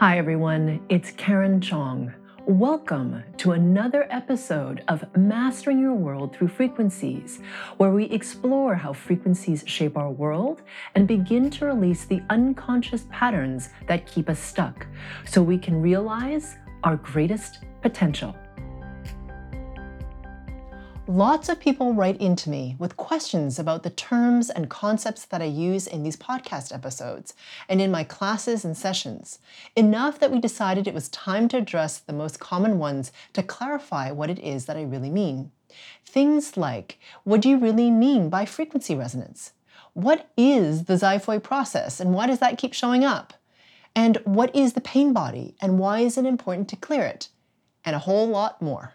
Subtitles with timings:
[0.00, 0.80] Hi, everyone.
[0.88, 2.10] It's Karen Chong.
[2.46, 7.40] Welcome to another episode of Mastering Your World Through Frequencies,
[7.76, 10.62] where we explore how frequencies shape our world
[10.94, 14.86] and begin to release the unconscious patterns that keep us stuck
[15.26, 18.34] so we can realize our greatest potential.
[21.10, 25.46] Lots of people write into me with questions about the terms and concepts that I
[25.46, 27.34] use in these podcast episodes
[27.68, 29.40] and in my classes and sessions.
[29.74, 34.12] Enough that we decided it was time to address the most common ones to clarify
[34.12, 35.50] what it is that I really mean.
[36.04, 39.52] Things like what do you really mean by frequency resonance?
[39.94, 43.34] What is the xiphoid process and why does that keep showing up?
[43.96, 47.30] And what is the pain body and why is it important to clear it?
[47.84, 48.94] And a whole lot more.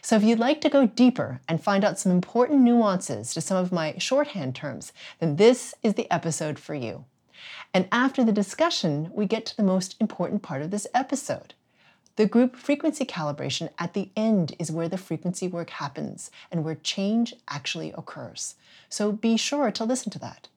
[0.00, 3.56] So if you'd like to go deeper and find out some important nuances to some
[3.56, 7.04] of my shorthand terms, then this is the episode for you.
[7.74, 11.54] And after the discussion, we get to the most important part of this episode.
[12.16, 16.74] The group frequency calibration at the end is where the frequency work happens and where
[16.74, 18.56] change actually occurs.
[18.90, 20.48] So be sure to listen to that.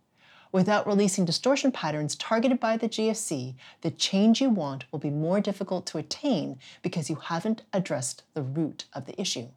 [0.56, 5.42] Without releasing distortion patterns targeted by the GFC, the change you want will be more
[5.42, 9.50] difficult to attain because you haven't addressed the root of the issue.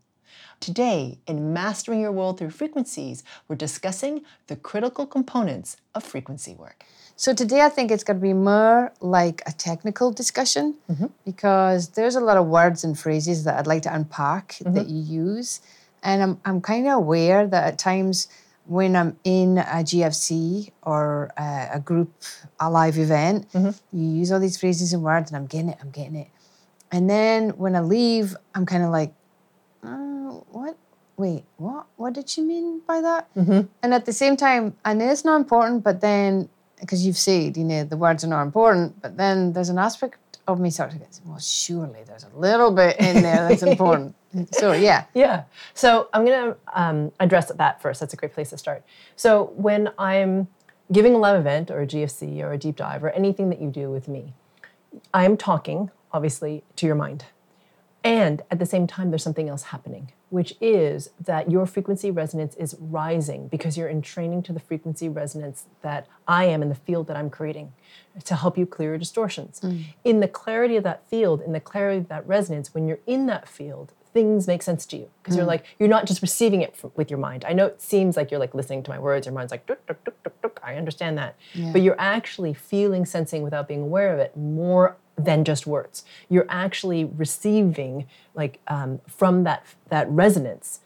[0.59, 6.83] Today, in Mastering Your World Through Frequencies, we're discussing the critical components of frequency work.
[7.15, 11.07] So today I think it's going to be more like a technical discussion mm-hmm.
[11.25, 14.75] because there's a lot of words and phrases that I'd like to unpack mm-hmm.
[14.75, 15.61] that you use.
[16.03, 18.27] And I'm, I'm kind of aware that at times
[18.69, 22.13] when I'm in a GFC or a, a group,
[22.61, 23.71] a live event, mm-hmm.
[23.97, 26.29] you use all these phrases and words, and I'm getting it, I'm getting it.
[26.93, 29.15] And then when I leave, I'm kind of like,
[29.83, 30.77] uh, what?
[31.17, 31.87] Wait, what?
[31.97, 33.35] What did she mean by that?
[33.35, 33.67] Mm-hmm.
[33.83, 37.57] And at the same time, I know it's not important, but then because you've said,
[37.57, 40.19] you know, the words are not important, but then there's an aspect
[40.55, 44.15] of me sort of goes, well, surely there's a little bit in there that's important.
[44.53, 45.05] so yeah.
[45.15, 45.45] Yeah.
[45.75, 48.01] So I'm going to um, address that first.
[48.01, 48.83] That's a great place to start.
[49.17, 50.49] So when I'm
[50.91, 53.71] giving a live event or a GFC or a deep dive or anything that you
[53.71, 54.33] do with me,
[55.13, 57.27] I'm talking, obviously, to your mind.
[58.03, 62.55] And at the same time, there's something else happening, which is that your frequency resonance
[62.57, 67.07] is rising because you're entraining to the frequency resonance that I am in the field
[67.07, 67.73] that I'm creating
[68.25, 69.61] to help you clear your distortions.
[69.61, 69.85] Mm.
[70.05, 73.27] In the clarity of that field, in the clarity of that resonance, when you're in
[73.27, 75.39] that field, things make sense to you because mm.
[75.39, 77.45] you're like you're not just receiving it from, with your mind.
[77.47, 79.27] I know it seems like you're like listening to my words.
[79.27, 81.73] Your mind's like, duk, duk, duk, I understand that, yeah.
[81.73, 86.05] but you're actually feeling, sensing without being aware of it more than just words.
[86.29, 90.81] You're actually receiving, like, um, from that that resonance,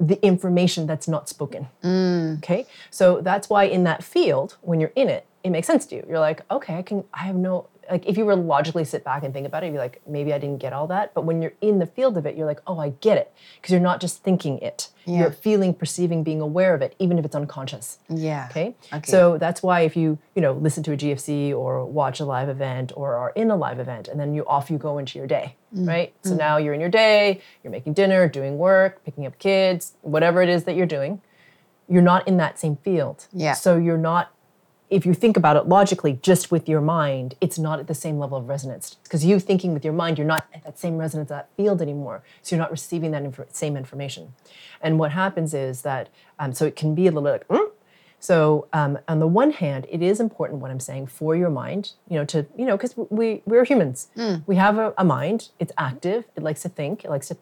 [0.00, 1.68] the information that's not spoken.
[1.82, 2.38] Mm.
[2.38, 5.96] Okay, so that's why in that field, when you're in it, it makes sense to
[5.96, 6.06] you.
[6.08, 7.04] You're like, okay, I can.
[7.12, 9.72] I have no like if you were logically sit back and think about it, you'd
[9.72, 11.14] be like, maybe I didn't get all that.
[11.14, 13.32] But when you're in the field of it, you're like, oh, I get it.
[13.56, 14.88] Because you're not just thinking it.
[15.04, 15.20] Yeah.
[15.20, 17.98] You're feeling, perceiving, being aware of it, even if it's unconscious.
[18.08, 18.48] Yeah.
[18.50, 18.74] Okay?
[18.92, 19.10] okay.
[19.10, 22.48] So that's why if you, you know, listen to a GFC or watch a live
[22.48, 25.26] event or are in a live event and then you off you go into your
[25.26, 25.56] day.
[25.74, 25.88] Mm.
[25.88, 26.14] Right?
[26.22, 26.38] So mm.
[26.38, 30.48] now you're in your day, you're making dinner, doing work, picking up kids, whatever it
[30.48, 31.20] is that you're doing.
[31.88, 33.26] You're not in that same field.
[33.32, 33.52] Yeah.
[33.52, 34.34] So you're not
[34.90, 38.18] if you think about it logically, just with your mind, it's not at the same
[38.18, 38.96] level of resonance.
[39.02, 42.22] Because you thinking with your mind, you're not at that same resonance, that field anymore.
[42.42, 44.34] So you're not receiving that inf- same information.
[44.80, 47.70] And what happens is that, um, so it can be a little bit like, mm?
[48.20, 51.92] so um, on the one hand, it is important what I'm saying for your mind,
[52.08, 54.08] you know, to, you know, because we, we're humans.
[54.16, 54.44] Mm.
[54.46, 57.38] We have a, a mind, it's active, it likes to think, it likes to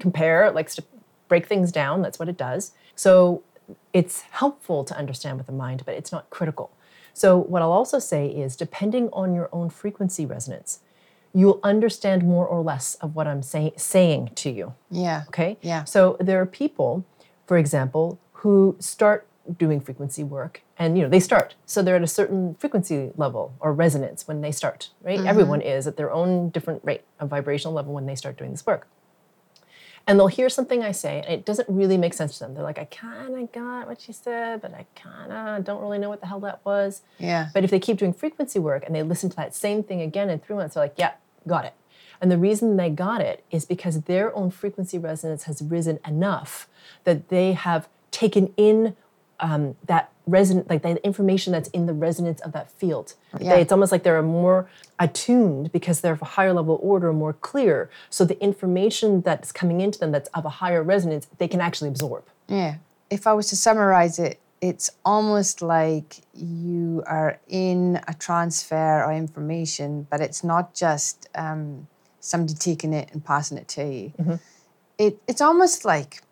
[0.00, 0.84] compare, it likes to
[1.28, 2.02] break things down.
[2.02, 2.72] That's what it does.
[2.94, 3.42] So
[3.92, 6.70] it's helpful to understand with the mind, but it's not critical.
[7.14, 10.80] So, what I'll also say is depending on your own frequency resonance,
[11.34, 14.74] you'll understand more or less of what I'm say- saying to you.
[14.90, 15.24] Yeah.
[15.28, 15.58] Okay?
[15.60, 15.84] Yeah.
[15.84, 17.04] So, there are people,
[17.46, 19.26] for example, who start
[19.58, 23.52] doing frequency work and you know they start so they're at a certain frequency level
[23.58, 25.26] or resonance when they start right mm-hmm.
[25.26, 28.64] everyone is at their own different rate of vibrational level when they start doing this
[28.64, 28.86] work
[30.06, 32.54] and they'll hear something I say, and it doesn't really make sense to them.
[32.54, 35.98] They're like, I kind of got what you said, but I kind of don't really
[35.98, 37.02] know what the hell that was.
[37.18, 37.48] Yeah.
[37.54, 40.28] But if they keep doing frequency work and they listen to that same thing again
[40.30, 41.12] in three months, they're like, yeah,
[41.46, 41.74] got it.
[42.20, 46.68] And the reason they got it is because their own frequency resonance has risen enough
[47.02, 48.96] that they have taken in
[49.40, 53.14] um, that resonant, like the information that's in the resonance of that field.
[53.40, 53.54] Yeah.
[53.54, 57.90] It's almost like they're more attuned because they're of a higher level order, more clear.
[58.08, 61.88] So the information that's coming into them that's of a higher resonance, they can actually
[61.88, 62.24] absorb.
[62.48, 62.76] Yeah.
[63.10, 69.16] If I was to summarize it, it's almost like you are in a transfer of
[69.16, 71.88] information, but it's not just um,
[72.20, 74.12] somebody taking it and passing it to you.
[74.20, 74.34] Mm-hmm.
[74.98, 76.22] It, it's almost like,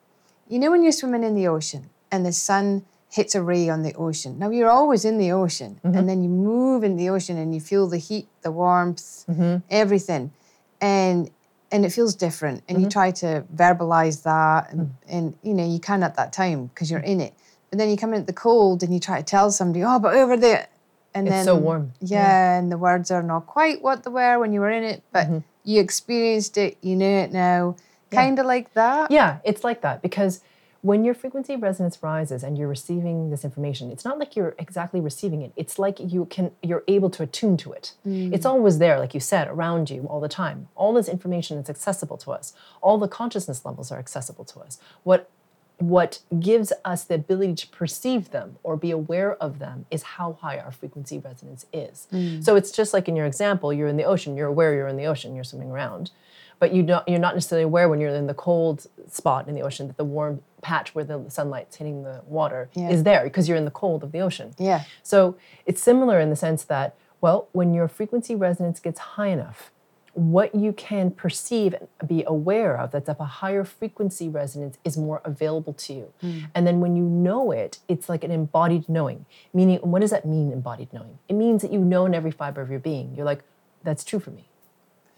[0.49, 3.83] you know, when you're swimming in the ocean and the sun hits a ray on
[3.83, 4.39] the ocean.
[4.39, 5.97] Now, you're always in the ocean, Mm-hmm.
[5.99, 9.57] and then you move in the ocean and you feel the heat, the warmth, Mm-hmm.
[9.71, 10.33] everything.
[10.81, 11.31] And
[11.73, 12.99] and it feels different and you Mm-hmm.
[12.99, 14.91] try to verbalize that and, Mm.
[15.09, 17.33] and you know you can at that time because you're in it
[17.69, 20.13] but then you come in the cold and you try to tell somebody oh but
[20.15, 20.67] over there
[21.15, 21.93] and It's then so warm.
[22.01, 25.05] yeah, and the words are not quite what they were when you were in it
[25.13, 25.39] but Mm-hmm.
[25.63, 27.77] you experienced it you know it now
[28.11, 30.41] kind of like that Yeah, it's like that because
[30.83, 35.01] when your frequency resonance rises and you're receiving this information, it's not like you're exactly
[35.01, 35.53] receiving it.
[35.55, 37.93] It's like you can you're able to attune to it.
[38.07, 38.33] Mm.
[38.33, 40.69] It's always there, like you said, around you all the time.
[40.75, 42.55] All this information is accessible to us.
[42.81, 44.79] All the consciousness levels are accessible to us.
[45.03, 45.31] What
[45.77, 50.35] what gives us the ability to perceive them or be aware of them is how
[50.35, 52.07] high our frequency resonance is.
[52.13, 52.45] Mm.
[52.45, 54.99] So it's just like in your example, you're in the ocean, you're aware you're in
[54.99, 56.11] the ocean, you're swimming around
[56.61, 59.63] but you don't, you're not necessarily aware when you're in the cold spot in the
[59.63, 62.91] ocean that the warm patch where the sunlight's hitting the water Yeah.
[62.91, 64.53] is there because you're in the cold of the ocean.
[64.59, 65.37] yeah So
[65.67, 69.73] it's similar in the sense that, well, when your frequency resonance gets high enough,
[70.13, 74.99] what you can perceive and be aware of that's of a higher frequency resonance is
[74.99, 76.13] more available to you.
[76.21, 76.39] Hmm.
[76.55, 79.25] And then when you know it, it's like an embodied knowing.
[79.55, 81.19] Meaning, what does that mean, embodied knowing?
[81.29, 83.15] It means that you know in every fiber of your being.
[83.15, 83.43] You're like,
[83.85, 84.50] that's true for me.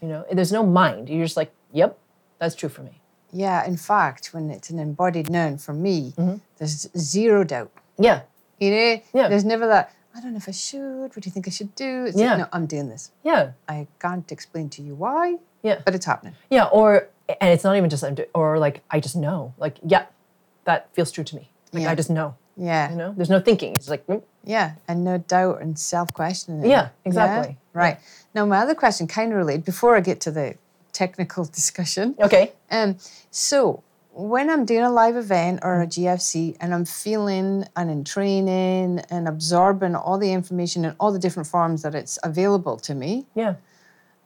[0.03, 1.07] You know, there's no mind.
[1.09, 1.97] You're just like, yep,
[2.39, 2.95] that's true for me.
[3.31, 6.37] yeah in fact when it's an embodied knowing for me Mm-hmm.
[6.57, 6.75] there's
[7.13, 7.71] zero doubt
[8.07, 8.19] Yeah,
[8.63, 9.27] you know Yeah.
[9.31, 9.85] there's never that
[10.15, 12.31] i don't know if i should what do you think i should do it's Yeah.
[12.31, 13.43] like, no i'm doing this yeah,
[13.75, 15.23] i can't explain to you why
[15.67, 15.77] yeah.
[15.85, 16.87] but it's happening Yeah, or
[17.41, 18.03] and it's not even just
[18.39, 19.39] or like I just know.
[19.63, 20.05] Like, yeah,
[20.67, 21.43] that feels true to me.
[21.73, 21.91] Like Yeah.
[21.93, 22.29] I just know.
[22.57, 23.73] Yeah You know, there's no thinking.
[23.73, 26.69] It's like, mm, Yeah, and no doubt and self questioning.
[26.69, 27.57] Yeah, exactly.
[27.73, 27.97] Right.
[28.35, 30.55] Now, my other question kind of related before I get to the
[30.91, 32.15] technical discussion.
[32.19, 32.97] okay, Um,
[33.31, 33.81] so,
[34.15, 39.27] when I'm doing a live event or a GFC and I'm feeling and entraining and
[39.27, 43.55] absorbing all the information in all the different forms that it's available to me, yeah,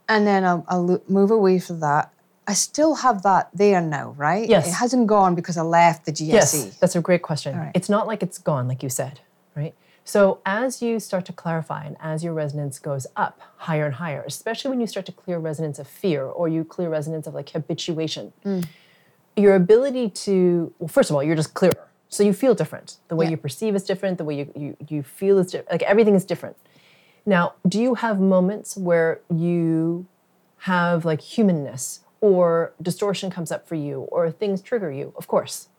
[0.09, 2.11] and then I'll, I'll move away from that,
[2.47, 4.47] I still have that there now, right?
[4.47, 4.69] Yes.
[4.69, 6.29] It hasn't gone because I left the GFC.
[6.29, 7.57] yes, that's a great question.
[7.57, 7.71] right.
[7.75, 9.19] It's not like it's gone, like you said,
[9.53, 9.75] right?
[10.05, 14.23] So as you start to clarify and as your resonance goes up higher and higher,
[14.25, 17.49] especially when you start to clear resonance of fear or you clear resonance of like
[17.49, 18.65] habituation, mm.
[19.35, 21.89] your ability to well, first of all, you're just clearer.
[22.07, 22.95] So you feel different.
[23.09, 23.31] The way Yeah.
[23.31, 24.17] you perceive is different.
[24.17, 25.71] The way you you, you feel is different.
[25.71, 26.55] Like everything is different.
[27.25, 30.05] Now, do you have moments where you
[30.59, 35.13] have like humanness or distortion comes up for you or things trigger you?
[35.15, 35.69] Of course.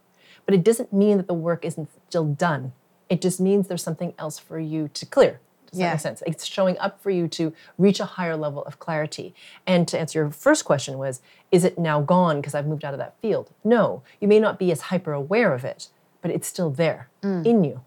[0.46, 2.72] But it doesn't mean that the work isn't still done.
[3.08, 5.40] It just means there's something else for you to clear.
[5.70, 6.22] Does that make sense?
[6.26, 9.34] It's showing up for you to reach a higher level of clarity.
[9.66, 11.20] And to answer your first question was,
[11.52, 13.50] is it now gone because I've moved out of that field?
[13.64, 15.88] No, you may not be as hyper aware of it,
[16.22, 17.44] but it's still there mm.
[17.44, 17.82] in you.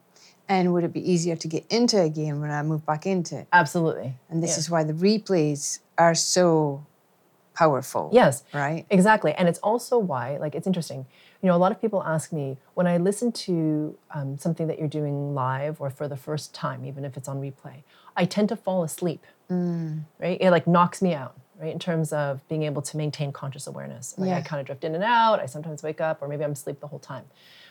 [0.47, 3.47] And would it be easier to get into again when I move back into it?
[3.53, 4.15] Absolutely.
[4.29, 4.59] And this Yeah.
[4.59, 6.85] is why the replays are so
[7.53, 8.09] powerful.
[8.11, 8.43] Yes.
[8.53, 8.85] Right?
[8.89, 9.33] Exactly.
[9.33, 11.05] And it's also why, like, it's interesting.
[11.41, 14.77] You know, a lot of people ask me when I listen to um, something that
[14.79, 17.83] you're doing live or for the first time, even if it's on replay,
[18.15, 19.25] I tend to fall asleep,
[20.19, 20.37] right?
[20.39, 21.73] It like knocks me out, right?
[21.73, 24.13] In terms of being able to maintain conscious awareness.
[24.17, 25.39] Like, I kind of drift in and out.
[25.39, 27.25] I sometimes wake up, or maybe I'm asleep the whole time.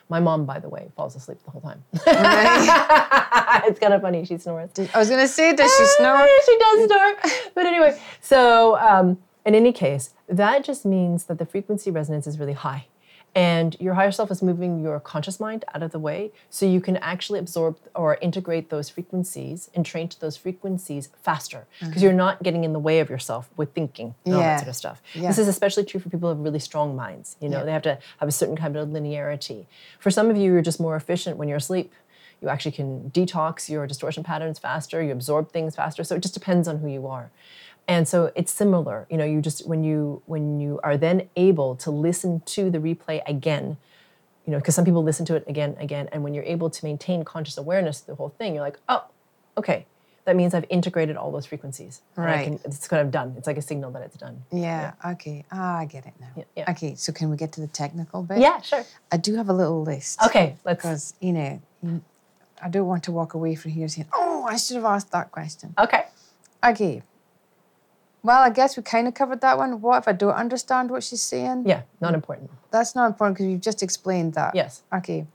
[0.08, 1.84] My mom, by the way, falls asleep the whole time.
[1.92, 4.24] it's kind of funny.
[4.24, 4.70] She snores.
[4.92, 6.26] I was going to say, does she snore?
[6.44, 7.14] she does snore.
[7.54, 12.38] But anyway, so um, in any case, that just means that the frequency resonance is
[12.38, 12.86] really high.
[13.34, 16.80] And your higher self is moving your conscious mind out of the way so you
[16.80, 22.02] can actually absorb or integrate those frequencies and train to those frequencies faster because mm-hmm.
[22.02, 24.76] you're not getting in the way of yourself with thinking and all that sort of
[24.76, 25.02] stuff.
[25.14, 25.28] Yeah.
[25.28, 27.36] This is especially true for people who have really strong minds.
[27.40, 29.66] You know, they have to have a certain kind of linearity.
[30.00, 31.92] For some of you, you're just more efficient when you're asleep
[32.42, 36.32] you actually can detox your distortion patterns faster you absorb things faster so it just
[36.34, 37.30] depends on who you are
[37.90, 41.18] and so it's similar you know you just when you when you are then
[41.48, 43.76] able to listen to the replay again
[44.46, 46.80] you know because some people listen to it again again and when you're able to
[46.90, 49.02] maintain conscious awareness of the whole thing you're like oh
[49.60, 49.80] okay
[50.26, 52.44] that means i've integrated all those frequencies Right.
[52.44, 55.44] can, it's kind of done it's like a signal that it's done Yeah, okay.
[55.50, 56.32] Ah, I get it now.
[56.58, 56.70] yeah.
[56.72, 58.38] Okay, so can we get to the technical bit?
[58.38, 60.22] yeah sure I do have a little list.
[60.28, 61.52] okay let's Because, you know,
[62.62, 65.26] I don't want to walk away from here saying, oh, I should have asked that
[65.32, 65.68] question.
[65.84, 66.04] okay
[66.62, 67.02] Okay.
[68.22, 69.80] Well, I guess we kind of covered that one.
[69.80, 71.64] What if I don't understand what she's saying?
[71.66, 74.54] yeah not important That's not important because you've just explained that.
[74.54, 75.26] yes Okay.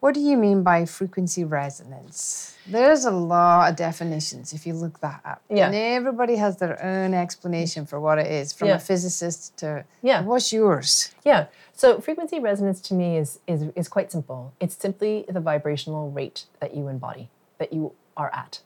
[0.00, 2.54] What do you mean by frequency resonance?
[2.66, 5.40] There's a lot of definitions if you look that up.
[5.48, 5.66] Yeah.
[5.66, 8.76] And everybody has their own explanation for what it is, from Yeah.
[8.76, 10.20] a physicist to Yeah.
[10.22, 11.14] what's yours?
[11.24, 11.46] Yeah.
[11.72, 14.52] So frequency resonance to me is is is quite simple.
[14.60, 18.60] It's simply the vibrational rate that you embody, that you are at.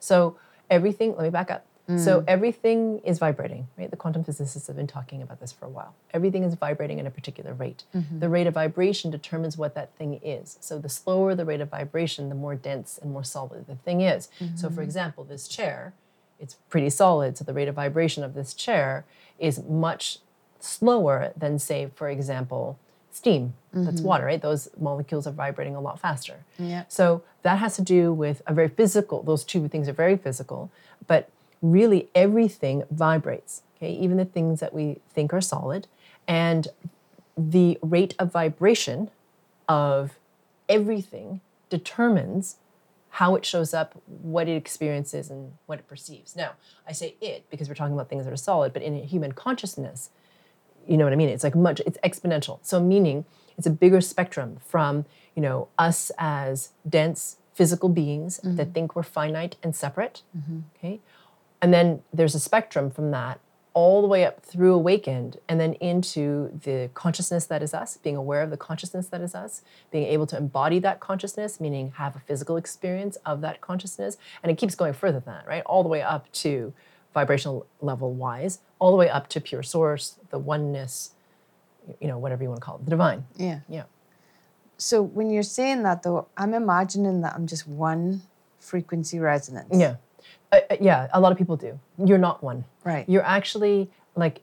[0.00, 0.36] So
[0.70, 1.64] everything, let me back up.
[1.88, 2.24] So mm.
[2.26, 3.88] everything is vibrating, right?
[3.88, 5.94] The quantum physicists have been talking about this for a while.
[6.12, 7.84] Everything is vibrating at a particular rate.
[7.94, 8.18] Mm-hmm.
[8.18, 10.58] The rate of vibration determines what that thing is.
[10.60, 14.00] So the slower the rate of vibration, the more dense and more solid the thing
[14.00, 14.28] is.
[14.56, 14.82] So for mm-hmm.
[14.82, 15.92] example, this chair,
[16.40, 17.38] it's pretty solid.
[17.38, 19.04] So the rate of vibration of this chair
[19.38, 20.18] is much
[20.58, 22.80] slower than, say, for example,
[23.12, 23.54] steam.
[23.72, 24.06] That's mm-hmm.
[24.06, 24.42] water, right?
[24.42, 26.44] Those molecules are vibrating a lot faster.
[26.58, 26.84] Yeah.
[26.88, 30.70] So that has to do with a very physical, those two things are very physical,
[31.06, 31.30] but
[31.62, 33.92] really everything vibrates, okay?
[33.92, 35.86] Even the things that we think are solid.
[36.28, 36.68] And
[37.36, 39.10] the rate of vibration
[39.68, 40.18] of
[40.68, 42.56] everything determines
[43.10, 46.36] how it shows up, what it experiences, and what it perceives.
[46.36, 46.52] Now,
[46.86, 49.32] I say it because we're talking about things that are solid, but in a human
[49.32, 50.10] consciousness,
[50.86, 51.30] you know what I mean?
[51.30, 52.58] It's like much, it's exponential.
[52.62, 53.24] So, meaning
[53.56, 58.72] it's a bigger spectrum from, you know, us as dense physical beings that mm-hmm.
[58.72, 60.22] think we're finite and separate.
[60.36, 60.58] Mm-hmm.
[60.76, 61.00] Okay.
[61.62, 63.40] And then there's a spectrum from that
[63.76, 68.16] all the way up through awakened and then into the consciousness that is us, being
[68.16, 69.60] aware of the consciousness that is us,
[69.90, 74.16] being able to embody that consciousness, meaning have a physical experience of that consciousness.
[74.42, 75.62] And it keeps going further than that, right?
[75.66, 76.72] All the way up to
[77.12, 81.10] vibrational level wise, all the way up to pure source, the oneness,
[82.00, 83.26] you know, whatever you want to call it, the divine.
[83.36, 83.60] Yeah.
[83.68, 83.84] Yeah.
[84.78, 88.22] So when you're saying that though, I'm imagining that I'm just one
[88.58, 89.68] frequency resonance.
[89.70, 89.96] Yeah.
[90.52, 91.78] Uh, uh, yeah, a lot of people do.
[92.02, 92.64] You're not one.
[92.84, 93.08] Right.
[93.08, 94.42] You're actually like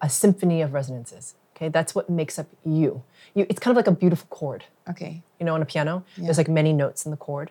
[0.00, 1.34] a symphony of resonances.
[1.54, 3.02] Okay, that's what makes up you.
[3.34, 4.64] You, it's kind of like a beautiful chord.
[4.88, 5.22] Okay.
[5.38, 7.50] You know, on a piano, there's like many notes in the chord.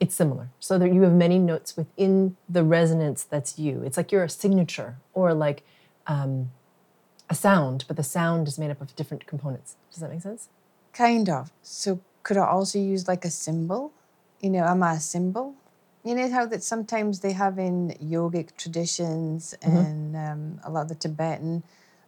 [0.00, 0.48] It's similar.
[0.60, 3.82] So that you have many notes within the resonance that's you.
[3.84, 5.62] It's like you're a signature or like
[6.06, 6.50] um,
[7.30, 9.76] a sound, but the sound is made up of different components.
[9.90, 10.48] Does that make sense?
[10.92, 11.52] Kind of.
[11.62, 13.92] So could I also use like a symbol?
[14.40, 15.54] You know, am I a symbol?
[16.06, 20.88] You know how that sometimes they have in yogic traditions and um, a lot of
[20.88, 21.64] the Tibetan,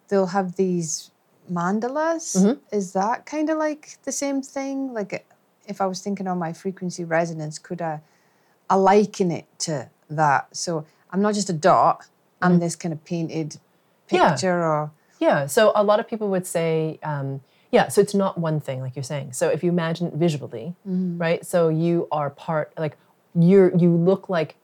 [0.07, 1.11] they'll have these
[1.50, 2.57] mandalas.
[2.71, 4.93] Is that kind of like the same thing?
[4.95, 5.26] Like
[5.67, 8.00] if I was thinking on my frequency resonance, could I,
[8.71, 10.57] I liken it to that?
[10.57, 12.07] So I'm not just a dot.
[12.40, 13.59] I'm this kind of painted
[14.11, 14.31] Yeah.
[14.31, 15.47] picture or Yeah.
[15.49, 17.40] So a lot of people would say, um,
[17.73, 19.33] yeah, so it's not one thing, like you're saying.
[19.33, 20.76] So if you imagine it visually,
[21.25, 21.45] right?
[21.45, 22.97] So you are part, like
[23.35, 24.57] you're, you look like,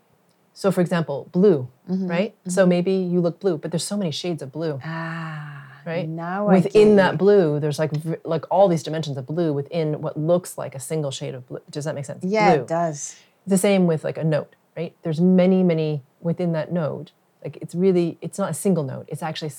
[0.53, 2.35] so for example, blue, right?
[2.49, 6.09] So maybe you look blue, but there's so many shades of blue, ah, right?
[6.09, 7.91] Now within that blue, there's like
[8.25, 11.61] like all these dimensions of blue within what looks like a single shade of blue.
[11.71, 12.25] Does that make sense?
[12.25, 12.63] Yeah, blue.
[12.63, 13.17] it does.
[13.47, 14.95] the same with like a note, right?
[15.03, 17.11] There's many, many within that note.
[17.43, 19.07] Like it's really, it's not a single note.
[19.09, 19.51] It's actually,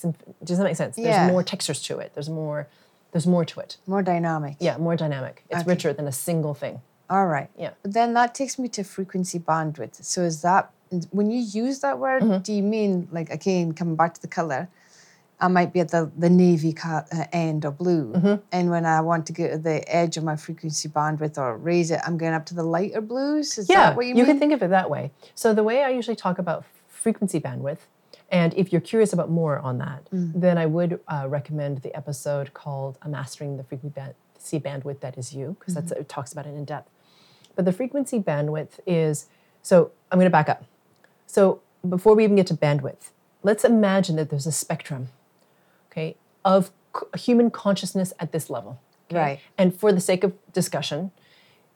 [0.44, 0.98] does that make sense?
[0.98, 1.20] Yeah.
[1.20, 2.14] There's more textures to it.
[2.16, 2.68] There's more,
[3.12, 3.78] there's more to it.
[3.86, 4.56] More dynamic.
[4.60, 5.44] Yeah, more dynamic.
[5.52, 5.70] It's Okay.
[5.70, 6.82] richer than a single thing.
[7.10, 7.50] All right.
[7.58, 7.72] Yeah.
[7.84, 10.04] But then that takes me to frequency bandwidth.
[10.04, 10.72] So is that
[11.12, 12.42] when you use that word, Mm-hmm.
[12.44, 14.70] do you mean like again coming back to the color?
[15.40, 17.02] I might be at the the navy uh,
[17.34, 18.36] end or blue, Mm-hmm.
[18.54, 21.92] and when I want to get to the edge of my frequency bandwidth or raise
[21.92, 23.58] it, I'm going up to the lighter blues.
[23.58, 24.26] Is yeah, that what you, mean?
[24.26, 25.12] can think of it that way.
[25.36, 27.80] So the way I usually talk about frequency bandwidth,
[28.32, 30.32] and if you're curious about more on that, Mm.
[30.42, 35.58] then I would uh, recommend the episode called "Mastering the Frequency Bandwidth That Is You"
[35.60, 35.88] because Mm-hmm.
[35.90, 36.90] that's it talks about it in depth.
[37.56, 39.28] But the frequency bandwidth is
[39.62, 39.92] so.
[40.12, 40.64] I'm going to back up.
[41.26, 43.10] So before we even get to bandwidth,
[43.44, 45.10] let's imagine that there's a spectrum,
[45.92, 48.80] okay, of c- human consciousness at this level.
[49.10, 49.18] okay?
[49.20, 49.40] Right.
[49.58, 51.12] And for the sake of discussion,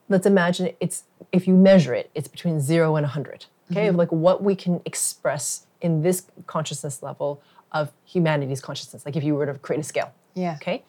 [0.07, 3.45] let's imagine it's if you measure it, it's between zero and 100.
[3.71, 7.39] Okay, of like what we can express in this consciousness level
[7.71, 9.05] of humanity's consciousness.
[9.05, 10.11] Like if you were to create a scale.
[10.33, 10.55] Yeah.
[10.55, 10.83] Okay.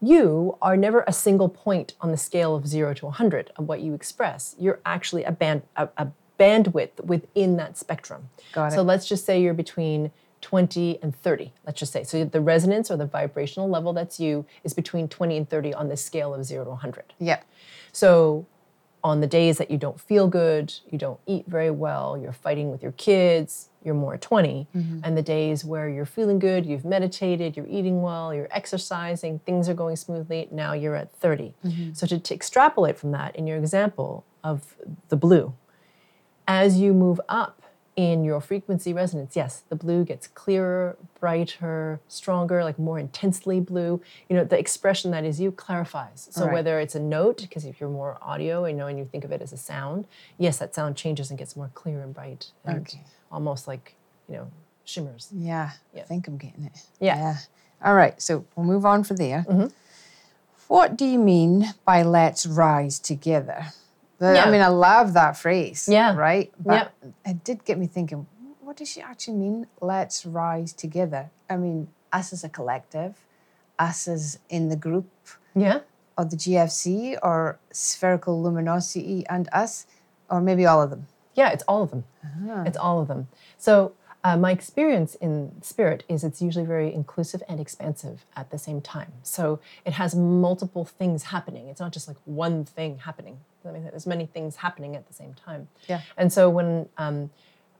[0.00, 3.80] You are never a single point on the scale of zero to 100 of what
[3.80, 4.54] you express.
[4.58, 8.30] You're actually a band, a, a bandwidth within that spectrum.
[8.52, 8.76] Got it.
[8.76, 11.52] So let's just say you're between 20 and 30.
[11.66, 12.04] Let's just say.
[12.04, 15.88] So the resonance or the vibrational level that's you is between 20 and 30 on
[15.88, 17.12] the scale of zero to 100.
[17.18, 17.44] Yep.
[17.92, 18.46] So,
[19.04, 22.70] on the days that you don't feel good, you don't eat very well, you're fighting
[22.70, 24.66] with your kids, you're more at 20.
[24.74, 25.00] Mm-hmm.
[25.04, 29.68] And the days where you're feeling good, you've meditated, you're eating well, you're exercising, things
[29.68, 31.54] are going smoothly, now you're at 30.
[31.64, 31.92] Mm-hmm.
[31.92, 34.74] So, to, to extrapolate from that in your example of
[35.08, 35.54] the blue,
[36.46, 37.62] as you move up
[37.98, 44.00] in your frequency resonance, yes, the blue gets clearer, brighter, stronger, like more intensely blue.
[44.28, 46.28] You know, the expression that is you clarifies.
[46.30, 46.52] So Right.
[46.52, 49.32] whether it's a note, because if you're more audio, you know, and you think of
[49.32, 50.06] it as a sound,
[50.38, 53.02] yes, that sound changes and gets more clear and bright and Okay.
[53.32, 53.96] almost like,
[54.28, 54.46] you know,
[54.84, 55.28] shimmers.
[55.34, 56.02] Yeah, Yeah.
[56.02, 56.86] I think I'm getting it.
[57.00, 57.38] Yeah.
[57.84, 59.44] All right, so we'll move on from there.
[59.48, 59.66] Mm-hmm.
[60.68, 63.72] What do you mean by let's rise together?
[64.18, 64.44] The- Yeah.
[64.44, 65.88] I mean, I love that phrase.
[65.88, 66.14] Yeah.
[66.16, 66.52] Right?
[66.58, 66.92] But
[67.24, 68.26] it did get me thinking,
[68.60, 71.30] what does she actually mean, let's rise together?
[71.48, 73.14] I mean, us as a collective,
[73.78, 75.08] us as in the group
[75.54, 75.80] Yeah.
[76.16, 79.86] or the GFC or spherical luminosity and us,
[80.30, 81.06] or maybe all of them.
[81.34, 82.04] Yeah, it's all of them.
[82.66, 83.28] It's all of them.
[83.56, 83.92] So,
[84.24, 88.80] uh, my experience in spirit is it's usually very inclusive and expansive at the same
[88.80, 89.12] time.
[89.22, 91.68] So, it has multiple things happening.
[91.68, 93.38] It's not just like one thing happening.
[93.68, 95.68] I mean, there's many things happening at the same time.
[95.88, 96.00] Yeah.
[96.16, 97.30] And so, when um,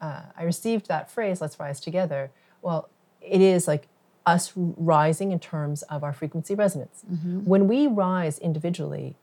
[0.00, 2.30] uh, I received that phrase, let's rise together,
[2.62, 2.88] well,
[3.20, 3.88] it is like
[4.26, 7.02] us rising in terms of our frequency resonance.
[7.44, 9.16] When we rise individually,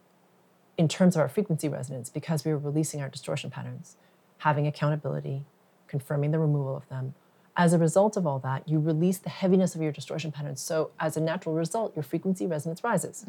[0.78, 3.96] in terms of our frequency resonance because we were releasing our distortion patterns,
[4.40, 5.46] having accountability,
[5.88, 7.14] confirming the removal of them.
[7.58, 10.60] As a result of all that, you release the heaviness of your distortion patterns.
[10.60, 13.26] So, as a natural result, your frequency resonance rises.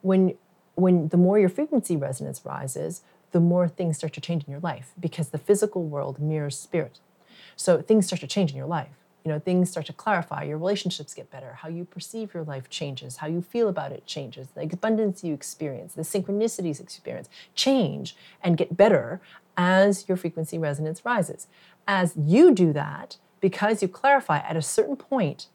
[0.00, 0.34] When,
[0.74, 3.02] when the more your frequency resonance rises,
[3.32, 7.00] the more things start to change in your life because the physical world mirrors spirit.
[7.56, 8.88] So things start to change in your life.
[9.24, 10.42] You know, things start to clarify.
[10.42, 11.58] Your relationships get better.
[11.62, 13.18] How you perceive your life changes.
[13.18, 14.48] How you feel about it changes.
[14.54, 19.20] The abundance you experience, the synchronicities experience change and get better
[19.56, 21.46] as your frequency resonance rises.
[21.86, 25.46] As you do that, because you clarify at a certain point,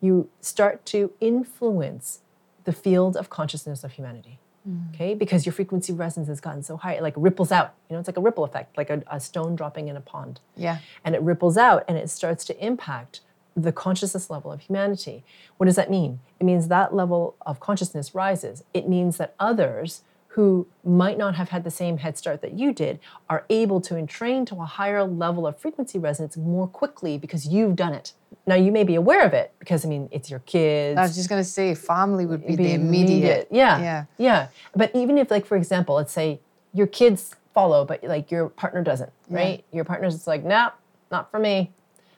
[0.00, 2.20] you start to influence
[2.64, 4.38] the field of consciousness of humanity.
[4.68, 4.94] Mm.
[4.94, 7.74] Okay, because your frequency resonance has gotten so high, it like ripples out.
[7.88, 10.40] You know, it's like a ripple effect, like a, a stone dropping in a pond
[10.56, 10.78] Yeah.
[11.04, 13.20] and it ripples out and it starts to impact
[13.56, 15.24] the consciousness level of humanity.
[15.56, 16.20] What does that mean?
[16.38, 18.62] It means that level of consciousness rises.
[18.74, 20.02] It means that others
[20.34, 23.96] who might not have had the same head start that you did are able to
[23.96, 28.12] entrain to a higher level of frequency resonance more quickly because you've done it.
[28.46, 31.16] Now you may be aware of it because I mean it's your kids I was
[31.16, 33.48] just going to say family would be, be the immediate.
[33.50, 33.80] Yeah.
[33.80, 34.04] Yeah.
[34.18, 34.48] Yeah.
[34.74, 36.40] But even if, like, for example, let's say
[36.72, 39.64] your kids follow, but like your partner doesn't, right?
[39.72, 40.70] Your partner's just like, nah,
[41.10, 41.72] not for me.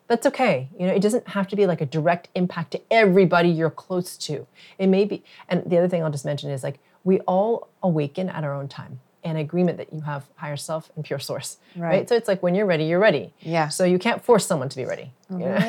[0.09, 0.68] That's okay.
[0.79, 4.18] You know, it doesn't have to be like a direct impact to everybody you're close
[4.18, 4.46] to.
[4.77, 8.28] It may be, and the other thing I'll just mention is like we all awaken
[8.28, 9.00] at our own time.
[9.24, 11.88] An agreement that you have higher self and pure source, right?
[11.88, 12.08] Right.
[12.08, 13.32] So it's like when you're ready, you're ready.
[13.40, 13.68] Yeah.
[13.68, 15.12] So you can't force someone to be ready.
[15.30, 15.60] you know?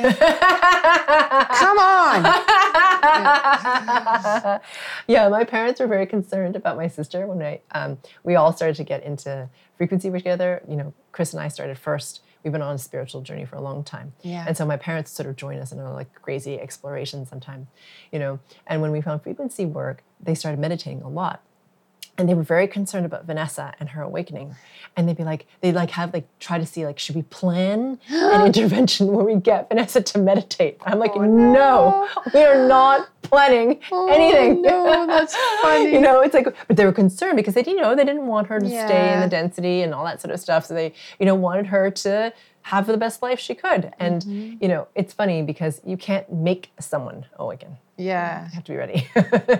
[1.53, 2.23] Come on.
[5.07, 8.75] yeah, my parents were very concerned about my sister when I um, we all started
[8.77, 10.61] to get into frequency work together.
[10.67, 12.21] You know, Chris and I started first.
[12.43, 14.43] We've been on a spiritual journey for a long time, Yeah.
[14.45, 17.67] and so my parents sort of joined us in our like crazy exploration sometimes,
[18.11, 18.39] you know.
[18.67, 21.41] And when we found frequency work, they started meditating a lot,
[22.17, 24.55] and they were very concerned about Vanessa and her awakening.
[24.95, 27.97] And they'd be like, they'd like have like try to see like, should we plan
[28.09, 30.77] an intervention where we get Vanessa to meditate?
[30.85, 34.61] I'm like, no, we are not planning anything.
[34.61, 35.91] no, that's funny.
[35.93, 38.45] you know, it's like, but they were concerned because they, you know, they didn't want
[38.47, 40.65] her to stay in the density and all that sort of stuff.
[40.67, 42.31] So they, you know, wanted her to
[42.61, 43.91] have the best life she could.
[43.99, 44.57] And Mm-hmm.
[44.61, 47.77] you know, it's funny because you can't make someone awaken.
[47.97, 48.45] Yeah.
[48.47, 49.07] You have to be ready.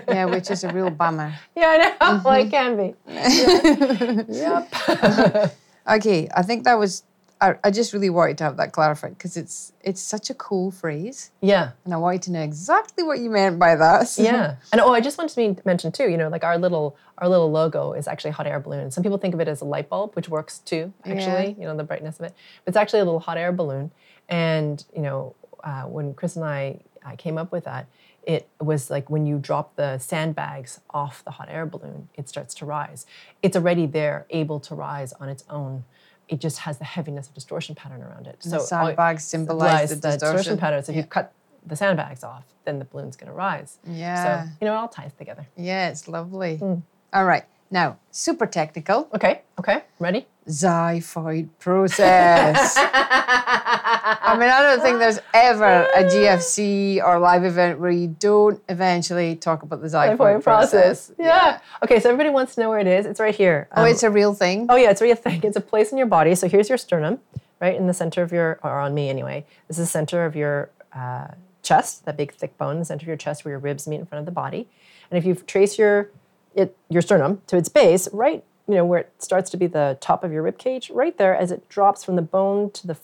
[0.08, 1.34] Yeah, which is a real bummer.
[1.56, 1.90] yeah, I know.
[2.00, 2.22] Mm-hmm.
[2.24, 2.94] Well, it can be.
[4.34, 5.52] yep.
[5.86, 7.02] Okay, I think that was.
[7.42, 10.70] I, I just really wanted to have that clarified because it's it's such a cool
[10.70, 11.72] phrase, yeah.
[11.84, 14.08] and I wanted to know exactly what you meant by that.
[14.08, 16.08] So- Yeah, and oh, I just wanted to mention too.
[16.08, 18.90] You know, like our little our little logo is actually a hot air balloon.
[18.90, 20.90] Some people think of it as a light bulb, which works too.
[21.04, 22.34] Actually, you know, the brightness of it.
[22.64, 23.90] But it's actually a little hot air balloon.
[24.30, 27.88] And you know, uh, when Chris and I, I came up with that,
[28.26, 32.54] it was like when you drop the sandbags off the hot air balloon, it starts
[32.56, 33.06] to rise.
[33.42, 35.84] It's already there, able to rise on its own.
[36.28, 38.40] It just has the heaviness of distortion pattern around it.
[38.40, 40.56] the all- sandbags symbolize the distortion.
[40.58, 40.82] pattern.
[40.82, 41.32] So if you cut
[41.66, 43.78] the sandbags off, then the balloon's going to rise.
[43.86, 44.44] Yeah.
[44.44, 45.46] So, you know, it all ties together.
[45.56, 46.58] Yeah, it's lovely.
[46.58, 46.82] Mm.
[47.12, 49.08] All right, now super technical.
[49.14, 50.26] Okay, okay, ready?
[50.48, 52.76] Xiphoid process.
[54.22, 58.60] I mean, I don't think there's ever a GFC or live event where you don't
[58.68, 61.12] eventually talk about the xiphoid, Xiphoid process.
[61.18, 61.60] Yeah.
[61.82, 63.06] Okay, so everybody wants to know where it is.
[63.06, 63.68] It's right here.
[63.76, 64.66] Oh, Um, it's a real thing.
[64.68, 65.40] oh yeah, it's a real thing.
[65.42, 66.34] It's a place in your body.
[66.34, 67.20] So here's your sternum,
[67.60, 69.44] right in the center of your, or on me anyway.
[69.68, 71.28] This is the center of your uh,
[71.62, 74.00] chest, that big thick bone in the center of your chest where your ribs meet
[74.00, 74.68] in front of the body.
[75.10, 76.10] And if you trace your
[76.54, 79.98] it, your sternum to its base, right you know, where it starts to be the
[80.00, 82.96] top of your rib cage, right there, as it drops from the bone to the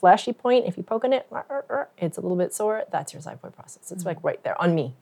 [0.00, 1.26] fleshy point, if you poke on it,
[1.98, 2.84] it's a little bit sore.
[2.94, 3.90] That's your xiphoid process.
[3.92, 4.94] It's like right there on me,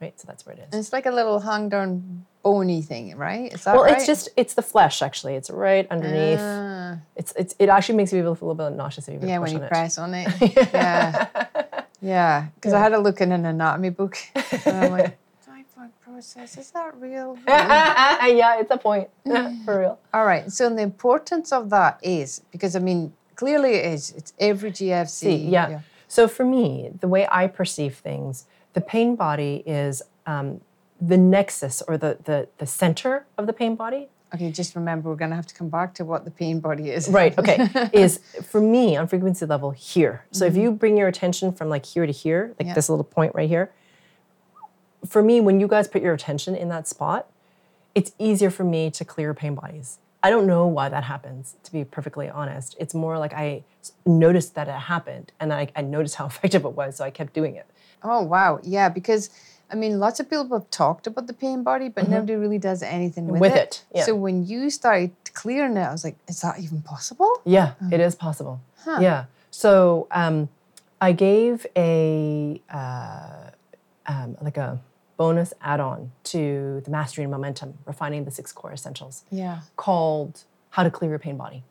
[0.00, 0.18] right?
[0.20, 0.78] So that's where it is.
[0.80, 3.52] It's like a little hung down bony thing, right?
[3.52, 3.96] Is that Well, right?
[3.96, 5.34] it's just it's the flesh actually.
[5.40, 6.38] It's right underneath.
[6.40, 6.98] Ah.
[7.16, 9.50] It's it's it actually makes you feel a little bit nauseous if you yeah, when
[9.52, 9.68] you on it.
[9.68, 10.28] press on it.
[10.72, 11.26] yeah.
[12.00, 12.46] Yeah.
[12.54, 14.16] Because I had a look in an anatomy book.
[14.66, 15.18] And I'm like,
[15.48, 17.38] xiphoid process, is that real?
[17.46, 19.08] yeah, it's a point
[19.64, 19.98] for real.
[20.14, 20.50] All right.
[20.52, 24.10] So the importance of that is because I mean, clearly it is.
[24.12, 25.08] It's every GFC.
[25.08, 25.80] See, yeah.
[26.08, 30.60] So for me, the way I perceive things, the pain body is um,
[31.00, 34.08] the nexus or the, the the center of the pain body.
[34.34, 37.08] Okay, just remember we're gonna have to come back to what the pain body is.
[37.08, 37.36] Right.
[37.38, 37.68] Okay.
[37.92, 40.24] is for me on frequency level here.
[40.32, 42.74] So if you bring your attention from like here to here, like Yeah.
[42.74, 43.70] this little point right here,
[45.06, 47.28] for me, when you guys put your attention in that spot,
[47.94, 49.98] it's easier for me to clear pain bodies.
[50.26, 52.74] I don't know why that happens, to be perfectly honest.
[52.80, 53.62] It's more like I
[54.04, 57.32] noticed that it happened and I, I noticed how effective it was, so I kept
[57.32, 57.66] doing it.
[58.02, 59.30] Oh wow, yeah, because
[59.70, 62.82] I mean, lots of people have talked about the pain body, but nobody really does
[62.82, 63.40] anything with, Mm-hmm.
[63.40, 64.02] With it, yeah.
[64.02, 67.30] So when you started clearing it, I was like, is that even possible?
[67.44, 68.60] Yeah, it is possible.
[68.84, 69.26] Yeah.
[69.52, 70.48] So um,
[71.00, 73.50] I gave a uh,
[74.06, 74.80] um, like a
[75.16, 79.60] bonus add-on to the Mastering Momentum, refining the six core essentials, Yeah.
[79.76, 81.64] called "How to Clear Your Pain Body."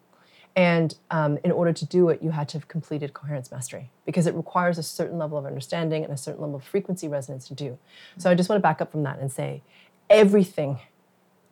[0.57, 4.25] And um, in order to do it, you had to have completed coherence mastery because
[4.25, 7.53] it requires a certain level of understanding and a certain level of frequency resonance to
[7.53, 7.77] do.
[8.17, 9.61] So I just want to back up from that and say
[10.09, 10.79] everything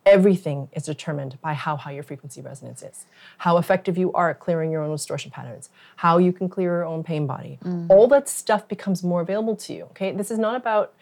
[0.06, 3.06] everything is determined by how high your frequency resonance is,
[3.38, 6.84] how effective you are at clearing your own distortion patterns, how you can clear your
[6.84, 7.58] own pain body.
[7.88, 9.84] All that stuff becomes more available to you.
[9.84, 10.92] Okay, this is not about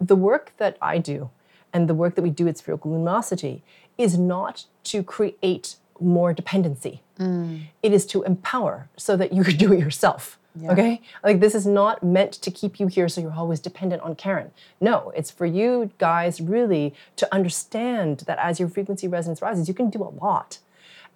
[0.00, 1.30] the work that I do
[1.72, 3.62] and the work that we do at Spherical Luminosity
[3.96, 7.02] is not to create more dependency.
[7.18, 7.62] Mm.
[7.82, 10.38] It is to empower so that you can do it yourself.
[10.66, 11.00] Okay?
[11.22, 14.50] Like this is not meant to keep you here so you're always dependent on Karen.
[14.80, 19.74] No, it's for you guys really to understand that as your frequency resonance rises, you
[19.74, 20.58] can do a lot.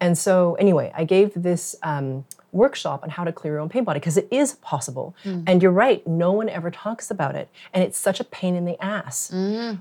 [0.02, 3.84] And so, anyway, I gave this um, workshop on how to clear your own pain
[3.84, 5.14] body because it is possible.
[5.24, 7.48] And you're right, no one ever talks about it.
[7.72, 9.32] And it's such a pain in the ass,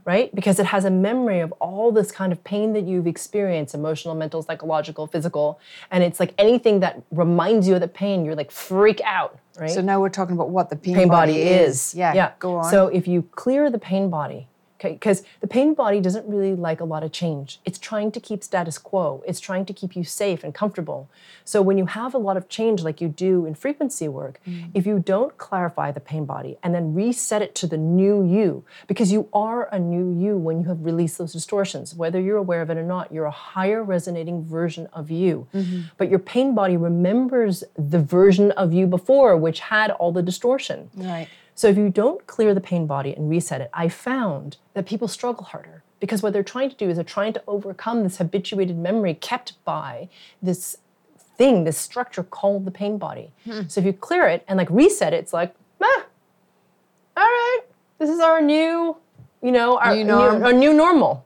[0.06, 0.34] right?
[0.34, 4.16] Because it has a memory of all this kind of pain that you've experienced emotional,
[4.16, 5.60] mental, psychological, physical.
[5.90, 9.70] And it's like anything that reminds you of the pain, you're like freak out, right?
[9.70, 11.94] So now we're talking about what the pain, pain body is.
[11.96, 12.14] Yeah.
[12.14, 12.32] Yeah.
[12.40, 12.72] Go on.
[12.72, 14.48] So if you clear the pain body,
[14.82, 17.60] okay, because the pain body doesn't really like a lot of change.
[17.66, 19.24] It's trying to keep status quo.
[19.28, 21.08] It's trying to keep you safe and comfortable.
[21.46, 24.72] So when you have a lot of change like you do in frequency work, Mm.
[24.74, 28.64] if you don't clarify the pain body and then reset it to the new you,
[28.88, 32.62] because you are a new you when you have released those distortions, whether you're aware
[32.64, 35.48] of it or not, you're a higher resonating version of you.
[35.54, 35.82] Mm-hmm.
[35.98, 40.90] But your pain body remembers the version of you before, which had all the distortion.
[40.96, 41.28] right.
[41.56, 45.08] So if you don't clear the pain body and reset it, I found that people
[45.08, 48.78] struggle harder because what they're trying to do is they're trying to overcome this habituated
[48.78, 50.10] memory kept by
[50.42, 50.78] this
[51.38, 53.32] thing, this structure called the pain body.
[53.68, 56.06] So if you clear it and like reset it, it's like, ah,
[57.18, 57.60] all right,
[58.00, 58.98] this is our new,
[59.44, 60.44] you know, our New norm.
[60.44, 61.24] our new normal.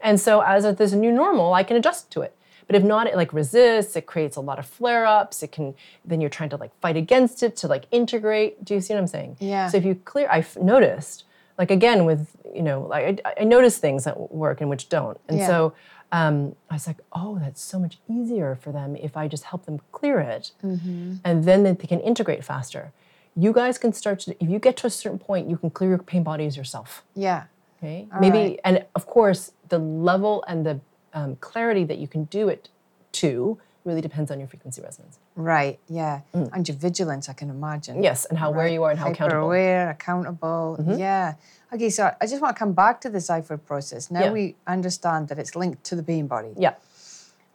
[0.00, 2.35] And so as of this new normal, I can adjust to it.
[2.66, 5.42] But if not, it like resists, it creates a lot of flare-ups.
[5.42, 5.74] It can
[6.04, 8.64] then you're trying to like fight against it to like integrate.
[8.64, 9.36] Do you see what I'm saying?
[9.40, 9.68] Yeah.
[9.68, 11.24] So if you clear, I've noticed,
[11.58, 15.18] like again with, you know, like I, I notice things that work and which don't.
[15.28, 15.46] And Yeah.
[15.46, 15.74] so
[16.12, 19.64] um, I was like, oh, that's so much easier for them if I just help
[19.66, 20.52] them clear it.
[20.64, 21.14] Mm-hmm.
[21.24, 22.92] And then they can integrate faster.
[23.36, 25.90] You guys can start to, if you get to a certain point, you can clear
[25.90, 27.04] your pain bodies yourself.
[27.14, 27.44] Yeah.
[27.78, 28.08] Okay.
[28.20, 28.60] Maybe, right.
[28.64, 30.80] and of course, the level and the
[31.16, 32.68] um, clarity that you can do it
[33.12, 35.18] to really depends on your frequency resonance.
[35.36, 35.78] Right.
[35.88, 36.20] Yeah.
[36.32, 37.98] And your vigilance, I can imagine.
[37.98, 38.02] Mm.
[38.02, 39.42] Yes, and how aware you are and how accountable.
[39.42, 39.46] Mm-hmm.
[39.46, 40.96] aware, accountable.
[40.98, 41.34] Yeah.
[41.72, 44.10] Okay, so I just want to come back to the xiphoid process.
[44.10, 44.32] Now Yeah.
[44.32, 46.52] we understand that it's linked to the pain body.
[46.56, 46.74] Yeah.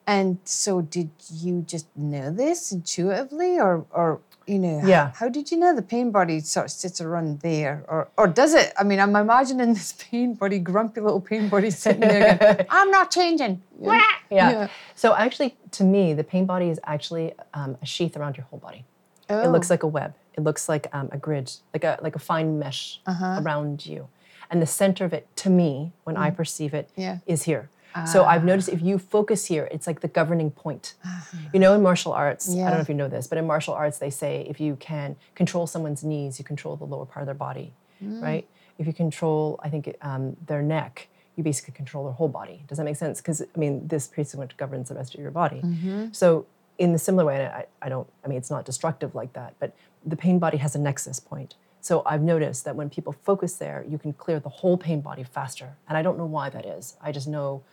[0.08, 5.12] And so did you just know this intuitively or or you know Yeah.
[5.16, 8.54] how did you know the pain body sort of sits around there or or does
[8.54, 8.74] it?
[8.78, 12.92] I mean, I'm imagining this pain body, grumpy little pain body sitting there going, I'm
[12.92, 13.62] not changing.
[13.80, 14.02] Yeah.
[14.30, 14.68] Yeah.
[14.96, 18.60] So actually, to me, the pain body is actually um, a sheath around your whole
[18.60, 18.84] body.
[19.30, 19.74] It looks Oh.
[19.76, 20.14] like a web.
[20.34, 24.08] It looks like um, a grid, like a like a fine mesh around you.
[24.50, 26.90] And the center of it, to me, when I perceive it,
[27.26, 27.64] is Yeah.
[28.06, 28.30] So ah.
[28.30, 30.94] I've noticed if you focus here, it's like the governing point.
[31.06, 31.28] Ah.
[31.54, 33.74] You know, in martial arts, I don't know if you know this, but in martial
[33.74, 37.28] arts, they say if you can control someone's knees, you control the lower part of
[37.28, 37.74] their body,
[38.04, 38.22] mm.
[38.22, 38.48] right?
[38.78, 42.64] If you control, I think, um, their neck, you basically control their whole body.
[42.68, 43.20] Does that make sense?
[43.20, 45.62] Because I mean, this pretty much governs the rest of your body.
[45.62, 46.08] Mm-hmm.
[46.12, 46.46] So
[46.78, 49.74] in the similar way, I, I don't, I mean, it's not destructive like that, but
[50.06, 51.56] the pain body has a nexus point.
[51.80, 55.24] So I've noticed that when people focus there, you can clear the whole pain body
[55.24, 55.78] faster.
[55.88, 56.96] And I don't know why that is.
[57.02, 57.64] I just know,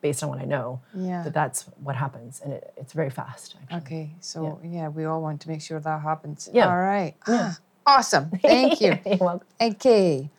[0.00, 1.22] based on what I know, Yeah.
[1.22, 3.56] that that's what happens, and it, it's very fast.
[3.62, 3.78] Actually.
[3.78, 4.88] Okay, so yeah.
[4.88, 6.48] we all want to make sure that happens.
[6.52, 6.68] Yeah.
[6.68, 7.14] All right.
[7.26, 8.30] Ah, awesome.
[8.42, 8.98] Thank you.
[9.06, 9.46] You're welcome.
[9.60, 10.30] Okay.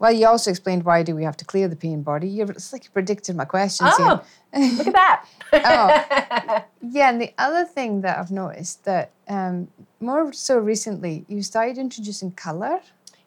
[0.00, 2.26] Well, you also explained why do we have to clear the pain body.
[2.26, 4.20] You're, it's like you predicted my questions here.
[4.54, 5.26] Oh, look at that.
[5.52, 6.64] Oh.
[6.82, 9.68] Yeah, and the other thing that I've noticed that um,
[10.00, 12.80] more so recently, you started introducing color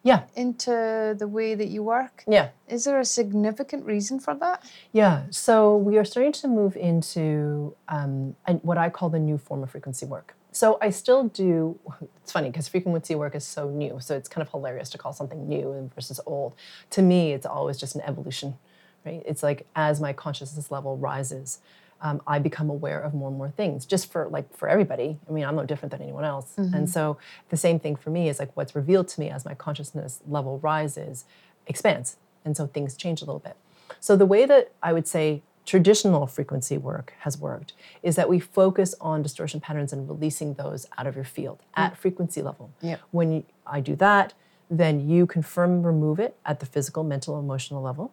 [0.04, 2.22] yeah, into the way that you work.
[2.28, 2.50] yeah.
[2.68, 4.62] Is there a significant reason for that?
[4.92, 9.62] Yeah, so we are starting to move into um, what I call the new form
[9.62, 10.34] of frequency work.
[10.52, 11.78] So I still do.
[12.22, 15.12] It's funny because frequency work is so new, so it's kind of hilarious to call
[15.12, 16.54] something new versus old.
[16.90, 18.56] To me, it's always just an evolution,
[19.04, 19.22] right?
[19.26, 21.58] It's like as my consciousness level rises,
[22.04, 23.86] um, I become aware of more and more things.
[23.86, 25.18] Just for like for everybody.
[25.28, 26.52] I mean, I'm no different than anyone else.
[26.56, 27.16] And so
[27.48, 30.58] the same thing for me is like what's revealed to me as my consciousness level
[30.58, 31.24] rises
[31.66, 33.56] expands, and so things change a little bit.
[34.00, 38.38] So the way that I would say traditional frequency work has worked is that we
[38.38, 42.70] focus on distortion patterns and releasing those out of your field at frequency level.
[42.82, 43.00] Yep.
[43.12, 44.34] When you, I do that,
[44.68, 48.12] then you confirm remove it at the physical, mental, emotional level,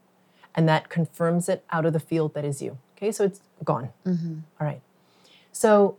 [0.56, 2.78] and that confirms it out of the field that is you.
[3.02, 3.90] Okay, so it's gone.
[4.06, 4.82] All right.
[5.52, 5.98] So,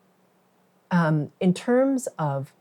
[0.91, 2.53] um, in terms of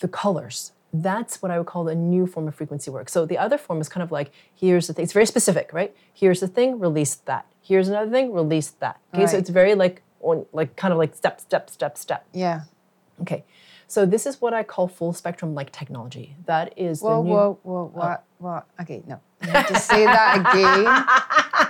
[0.00, 3.08] the colors, that's what I would call a new form of frequency work.
[3.08, 5.04] So the other form is kind of like here's the thing.
[5.04, 5.94] It's very specific, right?
[6.12, 7.46] Here's the thing, release that.
[7.62, 9.00] Here's another thing, release that.
[9.14, 12.26] Okay, so it's very like on like kind of like step, step, step, step.
[12.32, 12.62] Yeah.
[13.22, 13.44] Okay,
[13.86, 16.36] so this is what I call full spectrum like technology.
[16.46, 17.30] That is Whoa, the new.
[17.30, 18.66] whoa, whoa, what, what?
[18.80, 19.20] Okay, no.
[19.42, 21.66] You have to say that again.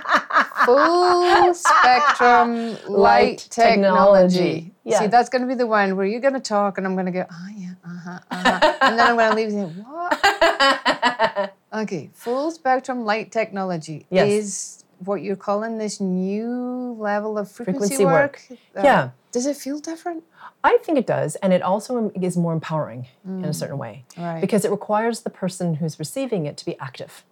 [0.65, 4.37] Full spectrum light Light technology.
[4.37, 4.71] technology.
[4.83, 4.99] Yeah.
[4.99, 7.05] See, that's going to be the one where you're going to talk and I'm going
[7.05, 8.73] to go, oh, yeah, uh huh, uh huh.
[8.81, 11.53] and then I'm going to leave and say, what?
[11.73, 14.27] Okay, full spectrum light technology Yes.
[14.29, 18.41] is what you're calling this new level of frequency, Frequency work.
[18.75, 19.09] Uh, Yeah.
[19.31, 20.25] Does it feel different?
[20.65, 24.41] I think it does, and it also is more empowering in a certain way Right.
[24.41, 27.23] because it requires the person who's receiving it to be active.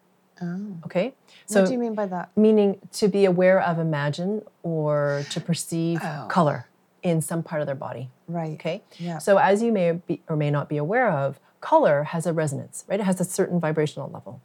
[0.42, 0.78] Oh.
[0.86, 1.14] Okay,
[1.46, 2.30] so what do you mean by that?
[2.36, 6.28] meaning to be aware of imagine or to perceive Oh.
[6.30, 6.68] color
[7.04, 8.10] in some part of their body.
[8.28, 8.54] Right.
[8.54, 9.18] Okay, Yeah.
[9.20, 12.84] so as you may be or may not be aware of, color has a resonance,
[12.88, 13.00] right?
[13.00, 14.42] It has a certain vibrational level,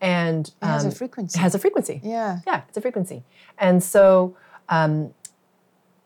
[0.00, 1.38] and It has a um, frequency.
[1.38, 2.00] It has a frequency.
[2.02, 2.40] yeah.
[2.46, 3.22] Yeah, it's a frequency.
[3.58, 4.36] And so,
[4.68, 5.14] um,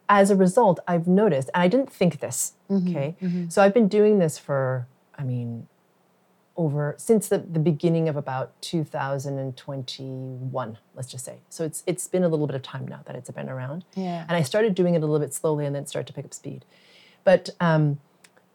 [0.09, 3.15] as a result, I've noticed, and I didn't think this, okay?
[3.49, 5.69] So I've been doing this for, I mean,
[6.61, 11.39] over since the, the beginning of about 2021, let's just say.
[11.49, 13.87] So it's it's been a little bit of time now that it's been around.
[13.95, 14.27] Yeah.
[14.29, 16.35] And I started doing it a little bit slowly and then started to pick up
[16.35, 16.67] speed.
[17.25, 17.99] But um,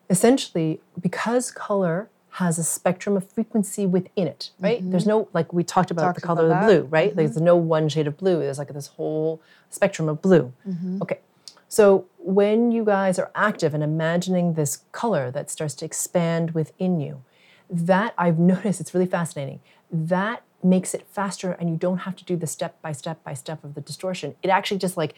[0.08, 4.82] essentially, because color has a spectrum of frequency within it, right?
[4.82, 4.92] Mm-hmm.
[4.92, 7.08] There's no, like we talked about Talked the color about of the blue, right?
[7.08, 7.46] Like, there's mm-hmm.
[7.46, 8.40] no one shade of blue.
[8.40, 9.42] There's like this whole
[9.72, 10.54] spectrum of blue.
[10.68, 11.02] Mm-hmm.
[11.02, 11.22] Okay.
[11.70, 17.00] So when you guys are active and imagining this color that starts to expand within
[17.00, 17.24] you,
[17.70, 19.60] that I've noticed, it's really fascinating.
[19.92, 23.34] That makes it faster and you don't have to do the step by step by
[23.34, 24.36] step of the distortion.
[24.42, 25.16] It actually just like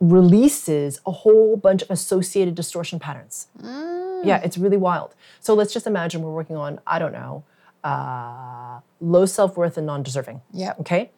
[0.00, 3.48] releases a whole bunch of associated distortion patterns.
[3.62, 5.14] Yeah, it's really wild.
[5.40, 7.44] So let's just imagine we're working on, I don't know,
[7.82, 10.40] uh, low self worth and non deserving.
[10.52, 10.74] Yeah.
[10.80, 11.10] Okay.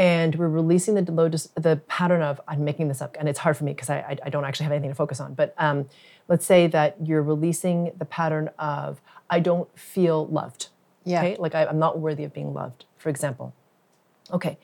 [0.00, 3.38] And we're releasing the low dis- the pattern of I'm making this up, and it's
[3.38, 5.34] hard for me because I, I I don't actually have anything to focus on.
[5.34, 5.88] But um,
[6.26, 10.68] let's say that you're releasing the pattern of I don't feel loved.
[11.04, 11.18] Yeah.
[11.18, 13.52] Okay, like I, I'm not worthy of being loved, for example.
[14.32, 14.56] Okay,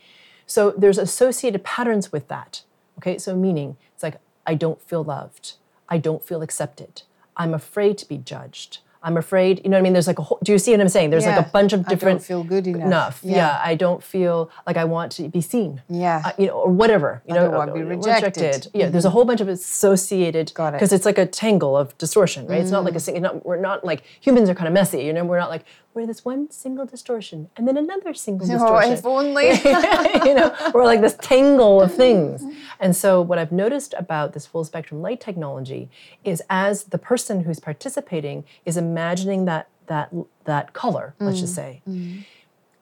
[0.46, 2.62] so there's associated patterns with that.
[2.98, 7.02] Okay, so meaning it's like I don't feel loved, I don't feel accepted,
[7.36, 8.78] I'm afraid to be judged.
[9.06, 9.92] I'm afraid, you know what I mean?
[9.92, 11.10] There's like a whole, do you see what I'm saying?
[11.10, 12.22] There's like a bunch of different.
[12.22, 12.86] I feel good enough.
[12.86, 13.20] enough.
[13.22, 13.36] Yeah.
[13.36, 13.60] Yeah.
[13.62, 15.80] I don't feel like I want to be seen.
[15.88, 16.22] Yeah.
[16.24, 17.22] Uh, you know, or whatever.
[17.24, 18.66] You I know, don't want to be or rejected.
[18.74, 20.70] Yeah, there's a whole bunch of associated Got it.
[20.70, 20.72] Mm.
[20.78, 22.60] because it's like a tangle of distortion, right?
[22.60, 23.22] It's not like a single.
[23.22, 25.04] Not, we're not like humans are kind of messy.
[25.04, 25.64] You know, we're not like
[25.96, 28.76] we're this one single distortion and then another single distortion.
[28.76, 30.28] Oh, distortion if only.
[30.28, 32.44] you know, or like this tangle of things.
[32.78, 35.88] And so, what I've noticed about this full spectrum light technology
[36.22, 40.12] is as the person who's participating is imagining that that
[40.44, 42.24] that color, let's just mm, say, mm.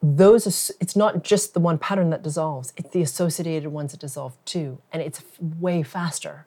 [0.01, 4.01] those as- it's not just the one pattern that dissolves; it's the associated ones that
[4.01, 6.45] dissolve too, and it's way faster.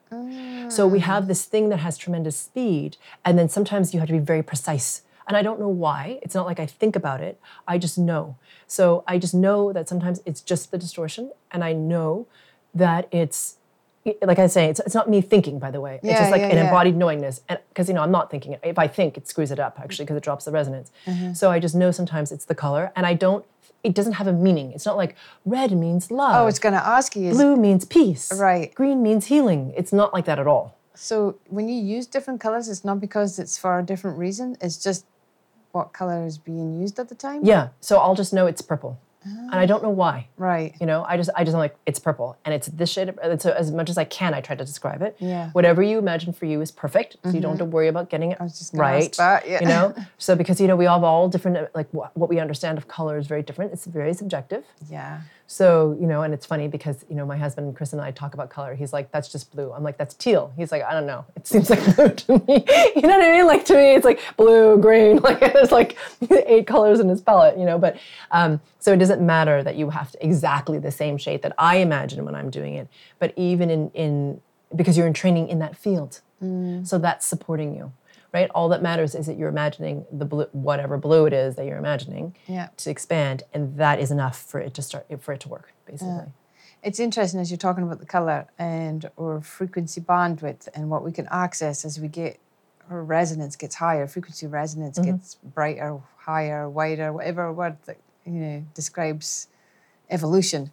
[0.69, 1.03] So we mm.
[1.03, 4.43] have this thing that has tremendous speed, and then sometimes you have to be very
[4.43, 6.19] precise And I don't know why.
[6.23, 7.39] It's not like I think about it.
[7.69, 8.37] I just know.
[8.67, 11.31] So I just know that sometimes it's just the distortion.
[11.53, 12.27] And I know
[12.75, 13.57] that it's,
[14.23, 16.01] like I say, it's, it's not me thinking, by the way.
[16.03, 16.65] it's just like yeah, an yeah.
[16.65, 17.43] embodied knowingness.
[17.49, 18.61] And because, you know, I'm not thinking it.
[18.63, 20.91] If I think, it screws it up actually because it drops the resonance.
[21.07, 21.35] Mm-hmm.
[21.35, 22.91] So I just know sometimes it's the color.
[22.97, 23.45] And I don't,
[23.85, 24.73] it doesn't have a meaning.
[24.73, 25.15] It's not like
[25.45, 26.43] red means love.
[26.43, 27.33] Oh, it's going to ask you.
[27.33, 28.33] Blue means peace.
[28.33, 28.75] Right.
[28.75, 29.75] Green means healing.
[29.77, 30.75] It's not like that at all.
[30.95, 34.57] so when you use different colors, it's not because it's for a different reason.
[34.61, 35.05] It's just
[35.73, 37.45] what color is being used at the time.
[37.45, 37.69] Yeah.
[37.81, 38.99] So I'll just know it's purple.
[39.25, 40.29] And I don't know why.
[40.37, 40.75] Right.
[40.81, 43.09] You know, I just I just am like it's purple and it's this shade.
[43.09, 45.17] Of, and so as much as I can, I try to describe it.
[45.19, 45.51] Yeah.
[45.51, 47.17] Whatever you imagine for you is perfect.
[47.25, 47.73] So you don't have to mm-hmm.
[47.73, 49.05] worry about getting it was just gonna right.
[49.05, 49.61] ask that, yeah.
[49.61, 49.95] You know.
[50.19, 53.19] So because you know we all have all different like what we understand of color
[53.19, 53.73] is very different.
[53.73, 54.65] It's very subjective.
[54.91, 55.21] Yeah.
[55.51, 58.35] So, you know, and it's funny because, you know, my husband, Chris, and I talk
[58.35, 58.75] about color.
[58.75, 59.73] He's like, that's just blue.
[59.73, 60.53] I'm like, that's teal.
[60.57, 61.25] He's like, I don't know.
[61.37, 62.67] It seems like blue to me.
[62.95, 63.47] You know what I mean?
[63.47, 65.19] Like, to me, it's like blue, green.
[65.29, 65.97] Like, there's like
[66.31, 67.79] eight colors in his palette, you know?
[67.79, 67.97] But
[68.31, 71.77] um, so it doesn't matter that you have to exactly the same shade that I
[71.77, 72.87] imagine when I'm doing it.
[73.19, 74.41] But even in, in
[74.77, 76.21] because you're in training in that field.
[76.85, 77.91] So that's supporting you.
[78.33, 78.51] Right?
[78.55, 81.79] All that matters is that you're imagining the blue, whatever blue it is that you're
[81.79, 82.69] imagining Yeah.
[82.79, 86.33] to expand, and that is enough for it to start for it to work, basically.
[86.83, 91.11] It's interesting as you're talking about the color and or frequency bandwidth and what we
[91.11, 92.39] can access as we get
[92.91, 98.65] our resonance gets higher, frequency resonance gets brighter, higher, wider, whatever word that you know
[98.75, 99.49] describes
[100.11, 100.71] evolution.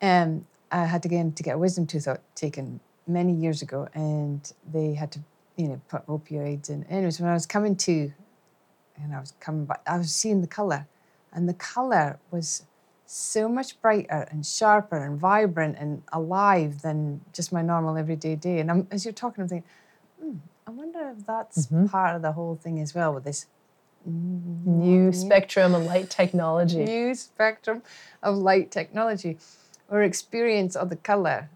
[0.00, 3.88] Um, I had to get to get a wisdom tooth out taken many years ago,
[3.94, 5.20] and they had to
[5.58, 6.84] you know put opioids in.
[6.84, 8.12] Anyways, when I was coming to,
[8.96, 10.86] and I was coming back, I was seeing the color,
[11.32, 12.64] and the color was
[13.04, 18.60] so much brighter and sharper and vibrant and alive than just my normal everyday day.
[18.60, 19.68] And I'm, as you're talking, I'm thinking,
[20.22, 23.46] hmm, I wonder if that's part of the whole thing as well with this
[24.04, 26.84] New spectrum of light technology.
[26.84, 27.82] new spectrum
[28.22, 29.38] of light technology.
[29.90, 31.50] Our experience of the color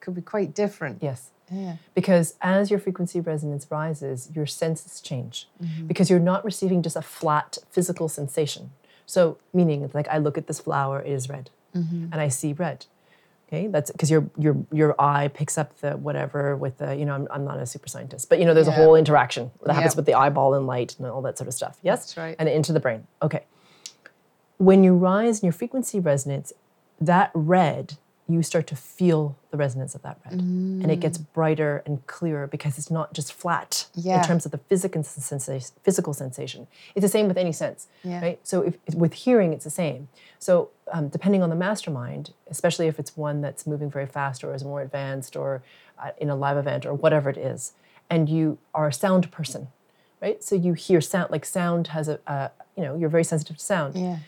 [0.00, 1.02] could be quite different.
[1.02, 1.30] Yes.
[1.50, 1.76] Yeah.
[1.94, 5.48] Because as your frequency resonance rises, your senses change.
[5.62, 5.86] Mm-hmm.
[5.86, 8.70] Because you're not receiving just a flat physical sensation.
[9.06, 12.08] So, meaning, like I look at this flower, it is red, mm-hmm.
[12.10, 12.86] and I see red.
[13.48, 17.14] Okay, that's because your your your eye picks up the whatever with the you know
[17.14, 19.92] I'm, I'm not a super scientist, but you know there's a whole interaction that happens
[19.92, 19.96] Yep.
[19.98, 21.78] with the eyeball and light and all that sort of stuff.
[21.82, 22.36] Yes, That's right.
[22.40, 23.06] And into the brain.
[23.22, 23.44] Okay.
[24.58, 26.52] When you rise in your frequency resonance,
[27.00, 31.82] that red you start to feel the resonance of that red, and it gets brighter
[31.86, 34.18] and clearer because it's not just flat Yeah.
[34.18, 35.70] in terms of the physical sensation.
[35.84, 36.66] Physical sensation.
[36.96, 38.20] It's the same with any sense, Yeah.
[38.20, 38.40] right?
[38.42, 40.08] So if, if- with hearing, it's the same.
[40.40, 44.52] So um, depending on the mastermind, especially if it's one that's moving very fast or
[44.54, 45.62] is more advanced or
[45.98, 47.72] uh, in a live event or whatever it is,
[48.10, 49.68] and you are a sound person,
[50.20, 50.42] right?
[50.42, 51.30] So you hear sound.
[51.30, 54.18] Like sound has a, a you know, you're very sensitive to sound Yeah.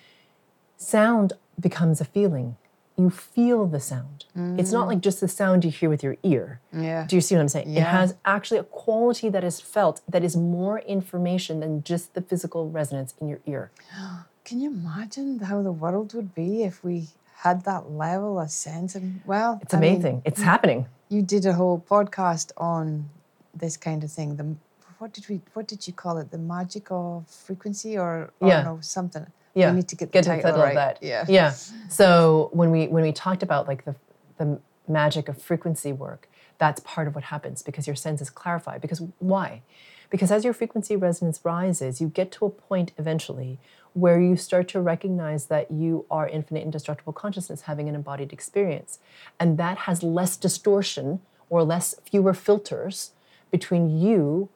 [0.77, 2.57] sound becomes a feeling.
[2.99, 4.25] You feel the sound.
[4.61, 6.61] It's not like just the sound you hear with your ear.
[6.73, 7.07] Yeah.
[7.09, 7.69] Do you see what I'm saying?
[7.71, 7.83] Yeah.
[7.83, 12.21] It has actually a quality that is felt that is more information than just the
[12.23, 13.71] physical resonance in your ear.
[14.45, 17.09] Can you imagine how the world would be if we
[17.45, 18.95] had that level of sense?
[18.97, 20.23] And well, It's I mean, amazing.
[20.25, 20.87] it's happening.
[21.09, 23.11] you did a whole podcast on
[23.55, 24.37] this kind of thing.
[24.37, 24.57] The
[24.99, 26.31] what did we what did you call it?
[26.33, 28.63] The magic of frequency or, or Yeah.
[28.63, 29.27] no, something.
[29.59, 29.71] Yeah.
[29.71, 30.71] We need to get Get to title, the title right.
[30.71, 31.03] of that.
[31.03, 31.25] Yeah.
[31.29, 31.51] Yeah.
[31.88, 33.94] So when we when we talked about like the
[34.38, 38.79] the magic of frequency work, that's part of what happens because your senses clarify.
[38.79, 39.62] Because why?
[40.11, 43.59] Because as your frequency resonance rises, you get to a point eventually
[43.92, 49.01] where you start to recognize that you are infinite indestructible consciousness having an embodied experience.
[49.40, 53.12] And that has less distortion or less fewer filters
[53.51, 54.49] between you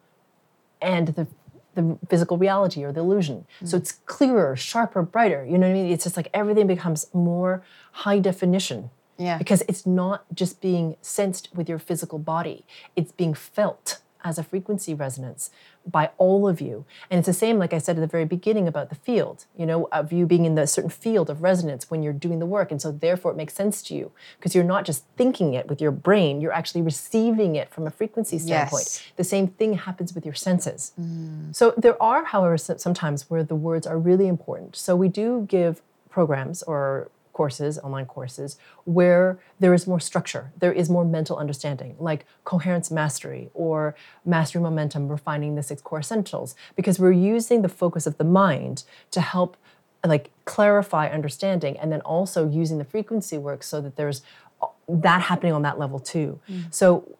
[0.80, 1.26] and the
[1.74, 3.46] the physical reality or the illusion.
[3.60, 3.68] Mm.
[3.68, 5.44] So it's clearer, sharper, brighter.
[5.44, 5.92] You know what I mean?
[5.92, 8.90] It's just like everything becomes more high definition.
[9.18, 9.38] Yeah.
[9.38, 12.64] Because it's not just being sensed with your physical body,
[12.96, 15.50] it's being felt as a frequency resonance
[15.86, 16.84] by all of you.
[17.10, 19.66] And it's the same, like I said at the very beginning about the field, you
[19.66, 22.70] know, of you being in the certain field of resonance when you're doing the work.
[22.70, 25.80] And so therefore it makes sense to you because you're not just thinking it with
[25.80, 28.84] your brain, you're actually receiving it from a frequency standpoint.
[28.84, 29.02] Yes.
[29.16, 30.92] The same thing happens with your senses.
[31.00, 31.54] Mm.
[31.54, 34.76] So there are, however, some- sometimes where the words are really important.
[34.76, 40.72] So we do give programs or courses, online courses, where there is more structure, there
[40.72, 46.54] is more mental understanding, like coherence mastery or mastery momentum, refining the six core essentials,
[46.76, 49.56] because we're using the focus of the mind to help
[50.04, 54.22] like clarify understanding and then also using the frequency work so that there's
[54.60, 56.40] uh, that happening on that level too.
[56.50, 56.74] Mm.
[56.74, 57.16] So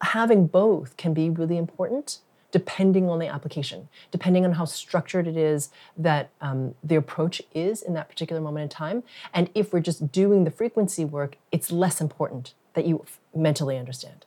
[0.00, 2.18] having both can be really important
[2.54, 7.82] depending on the application, depending on how structured it is that um, the approach is
[7.82, 9.02] in that particular moment in time.
[9.32, 14.24] And if we're just doing the frequency work, it's less important that you mentally understand.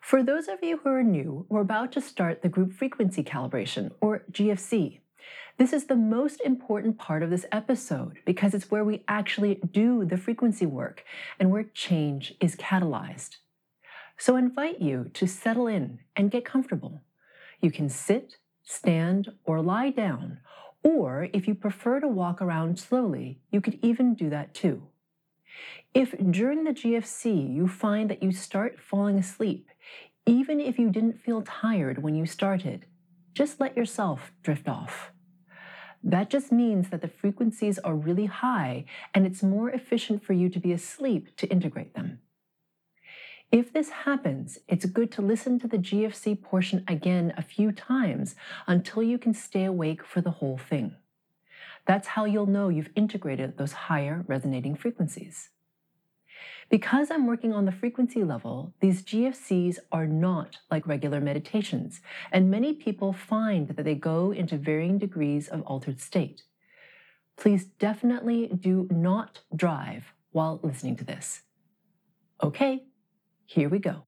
[0.00, 3.92] For those of you who are new, we're about to start the group frequency calibration,
[4.00, 5.00] or GFC.
[5.58, 10.06] This is the most important part of this episode because it's where we actually do
[10.06, 11.04] the frequency work
[11.38, 13.36] and where change is catalyzed.
[14.24, 17.02] So I invite you to settle in and get comfortable.
[17.60, 20.38] You can sit, stand, or lie down,
[20.84, 24.84] or if you prefer to walk around slowly, you could even do that too.
[25.92, 29.68] If during the GFC you find that you start falling asleep,
[30.24, 32.86] even if you didn't feel tired when you started,
[33.34, 35.10] just let yourself drift off.
[36.00, 40.48] That just means that the frequencies are really high and it's more efficient for you
[40.50, 42.20] to be asleep to integrate them.
[43.52, 48.34] If this happens, it's good to listen to the GFC portion again a few times
[48.66, 50.96] until you can stay awake for the whole thing.
[51.84, 55.50] That's how you'll know you've integrated those higher resonating frequencies.
[56.70, 62.00] Because I'm working on the frequency level, these GFCs are not like regular meditations,
[62.30, 66.44] and many people find that they go into varying degrees of altered state.
[67.36, 71.42] Please definitely do not drive while listening to this.
[72.42, 72.84] Okay,
[73.52, 74.06] here we go.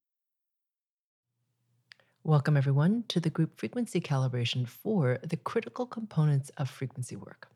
[2.22, 7.48] Welcome, everyone, to the group frequency calibration for the critical components of frequency work.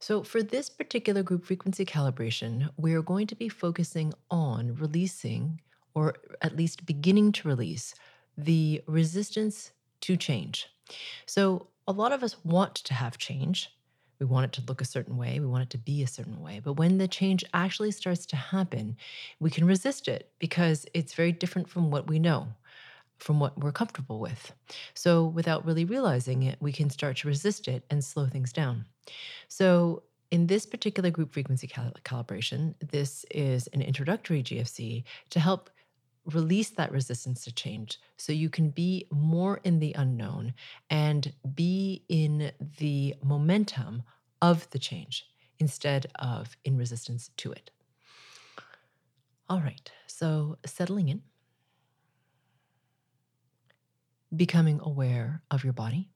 [0.00, 5.60] So, for this particular group frequency calibration, we are going to be focusing on releasing,
[5.94, 7.94] or at least beginning to release,
[8.36, 10.66] the resistance to change.
[11.26, 13.70] So, a lot of us want to have change.
[14.20, 16.40] We want it to look a certain way, we want it to be a certain
[16.40, 16.60] way.
[16.62, 18.96] But when the change actually starts to happen,
[19.40, 22.48] we can resist it because it's very different from what we know
[23.20, 24.52] from what we're comfortable with.
[24.94, 28.86] So, without really realizing it, we can start to resist it and slow things down.
[29.48, 35.70] So, in this particular group frequency cal- calibration, this is an introductory GFC to help
[36.26, 40.54] release that resistance to change so you can be more in the unknown
[40.90, 44.02] and be in the momentum
[44.42, 45.26] of the change
[45.58, 47.70] instead of in resistance to it.
[49.48, 51.22] All right, so settling in
[54.34, 56.08] becoming aware of your body.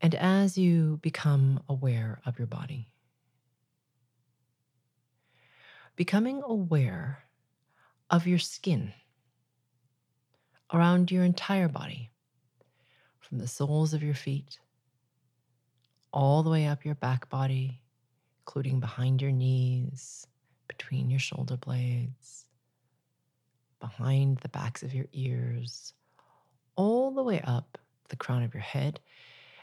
[0.00, 2.88] And as you become aware of your body,
[5.96, 7.25] becoming aware
[8.10, 8.92] of your skin
[10.72, 12.10] around your entire body,
[13.20, 14.58] from the soles of your feet
[16.16, 17.82] all the way up your back body,
[18.40, 20.26] including behind your knees,
[20.66, 22.46] between your shoulder blades,
[23.80, 25.92] behind the backs of your ears,
[26.74, 27.76] all the way up
[28.08, 28.98] the crown of your head,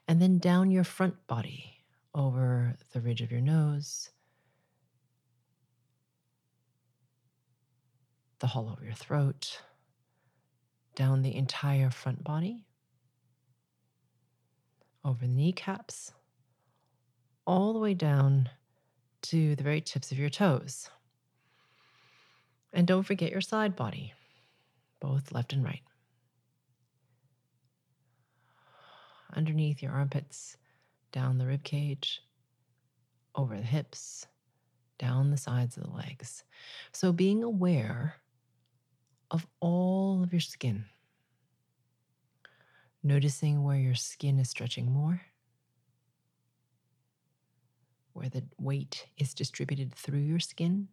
[0.08, 1.74] and then down your front body
[2.14, 4.12] over the ridge of your nose,
[8.40, 9.62] the hollow of your throat,
[10.96, 12.66] down the entire front body,
[15.06, 16.14] over the kneecaps,
[17.46, 18.50] all the way down
[19.22, 20.90] to the very tips of your toes.
[22.74, 24.14] And don't forget your side body,
[25.00, 25.82] both left and right.
[29.36, 30.58] Underneath your armpits,
[31.12, 32.22] down the rib cage,
[33.36, 34.28] over the hips,
[35.00, 36.44] down the sides of the legs.
[36.92, 38.16] So being aware
[39.34, 40.86] of all of your skin.
[43.02, 45.22] Noticing where your skin is stretching more,
[48.14, 50.88] where the weight is distributed through your skin,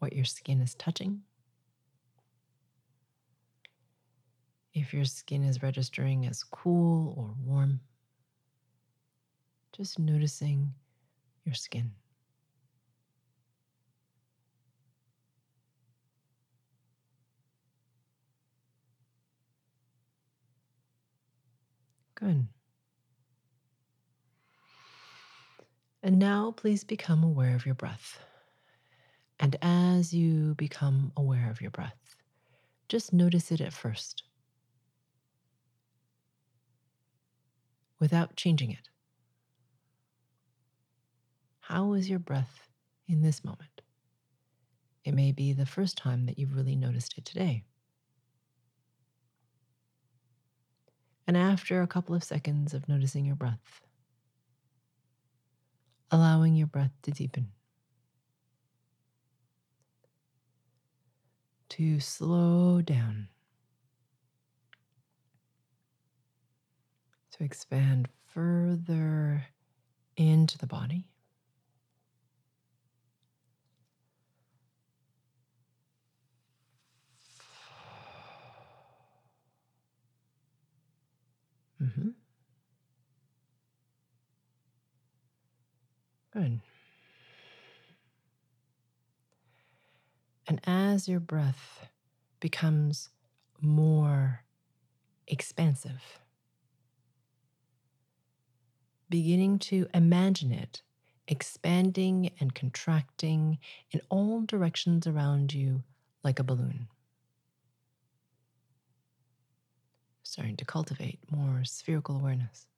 [0.00, 1.22] what your skin is touching.
[4.74, 7.80] If your skin is registering as cool or warm,
[9.72, 10.74] just noticing
[11.44, 11.92] your skin.
[22.18, 22.48] Good.
[26.02, 28.18] And now please become aware of your breath.
[29.38, 32.16] And as you become aware of your breath,
[32.88, 34.24] just notice it at first
[38.00, 38.88] without changing it.
[41.60, 42.68] How is your breath
[43.06, 43.82] in this moment?
[45.04, 47.62] It may be the first time that you've really noticed it today.
[51.28, 53.82] And after a couple of seconds of noticing your breath,
[56.10, 57.52] allowing your breath to deepen.
[61.78, 63.28] to slow down,
[67.30, 69.46] to expand further
[70.16, 71.06] into the body.
[81.82, 82.08] Mm-hmm.
[86.32, 86.60] Good.
[90.46, 91.88] And as your breath
[92.40, 93.10] becomes
[93.60, 94.44] more
[95.26, 96.20] expansive,
[99.10, 100.82] beginning to imagine it
[101.28, 103.58] expanding and contracting
[103.90, 105.82] in all directions around you
[106.24, 106.88] like a balloon.
[110.38, 112.68] Starting to cultivate more spherical awareness.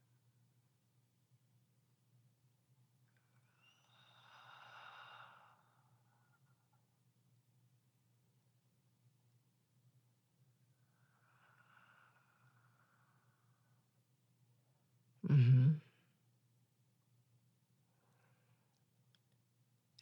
[15.28, 15.70] Mm-hmm.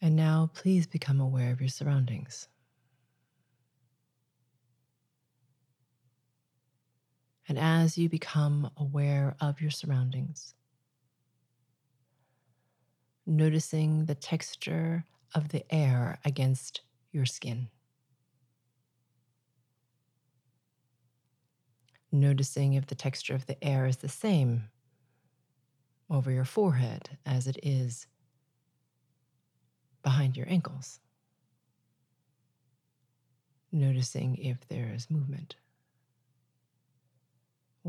[0.01, 2.49] And now please become aware of your surroundings.
[7.49, 10.55] And as you become aware of your surroundings,
[13.27, 17.69] noticing the texture of the air against your skin.
[22.13, 24.65] Noticing if the texture of the air is the same
[26.11, 28.07] over your forehead as it is
[30.03, 31.01] behind your ankles.
[33.71, 35.57] Noticing if there is movement,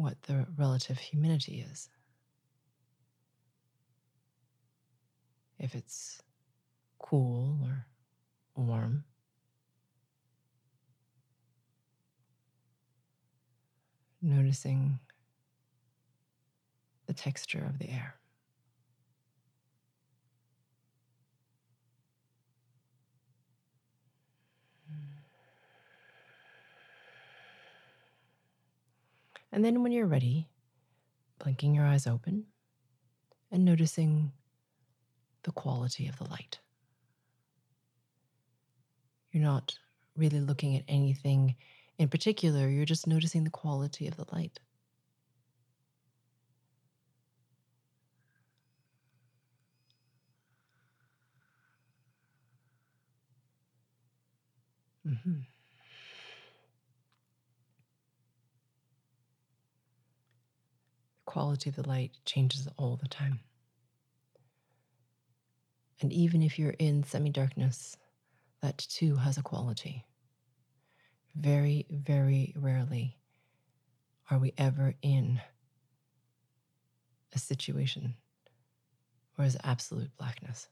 [0.02, 1.90] what the relative humidity is.
[5.60, 6.22] If it's
[7.00, 7.86] cool or
[8.56, 9.04] warm.
[14.22, 15.00] Noticing
[17.08, 18.19] the texture of the air.
[29.52, 30.48] And then when you're ready,
[31.40, 32.46] blinking your eyes open
[33.52, 34.32] and noticing
[35.44, 36.60] the quality of the light.
[39.32, 39.78] You're not
[40.16, 41.56] really looking at anything
[41.98, 44.60] in particular, you're just noticing the quality of the light.
[55.06, 55.49] Mm-hmm.
[61.30, 63.40] Quality of the light changes all the time.
[66.02, 67.96] And even if you're in semi darkness,
[68.64, 70.06] that too has a quality.
[71.36, 73.20] Very, very rarely
[74.32, 75.40] are we ever in
[77.36, 78.16] a situation
[79.36, 80.68] where there's absolute blackness.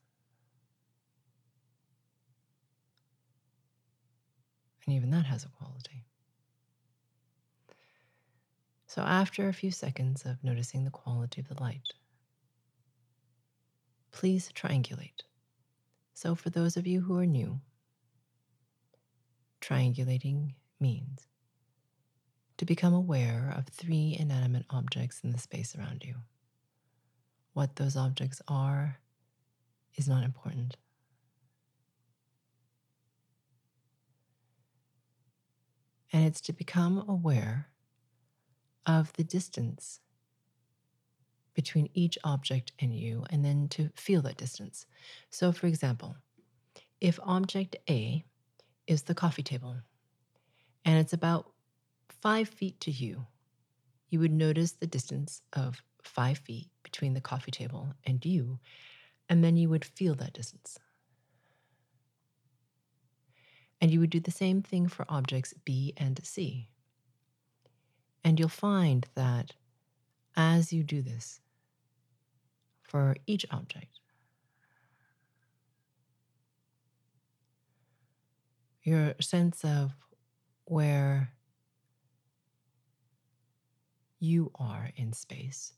[4.87, 6.03] And even that has a quality.
[8.97, 11.93] So, after a few seconds of noticing the quality of the light,
[14.09, 15.21] please triangulate.
[16.15, 17.61] So, for those of you who are new,
[19.61, 21.27] triangulating means
[22.57, 26.15] to become aware of three inanimate objects in the space around you.
[27.53, 28.97] What those objects are
[29.93, 30.75] is not important.
[36.11, 37.67] And it's to become aware
[38.87, 39.99] of the distance
[41.53, 44.85] between each object and you, and then to feel that distance.
[45.29, 46.15] So, for example,
[47.01, 48.23] if object A
[48.87, 49.75] is the coffee table
[50.85, 51.51] and it's about
[52.09, 53.25] five feet to you,
[54.09, 58.59] you would notice the distance of five feet between the coffee table and you,
[59.27, 60.79] and then you would feel that distance.
[63.81, 66.69] And you would do the same thing for objects B and C.
[68.27, 69.53] And you'll find that
[70.35, 71.39] as you do this
[72.83, 74.01] for each object,
[78.83, 79.93] your sense of
[80.65, 81.31] where
[84.19, 85.71] you are in space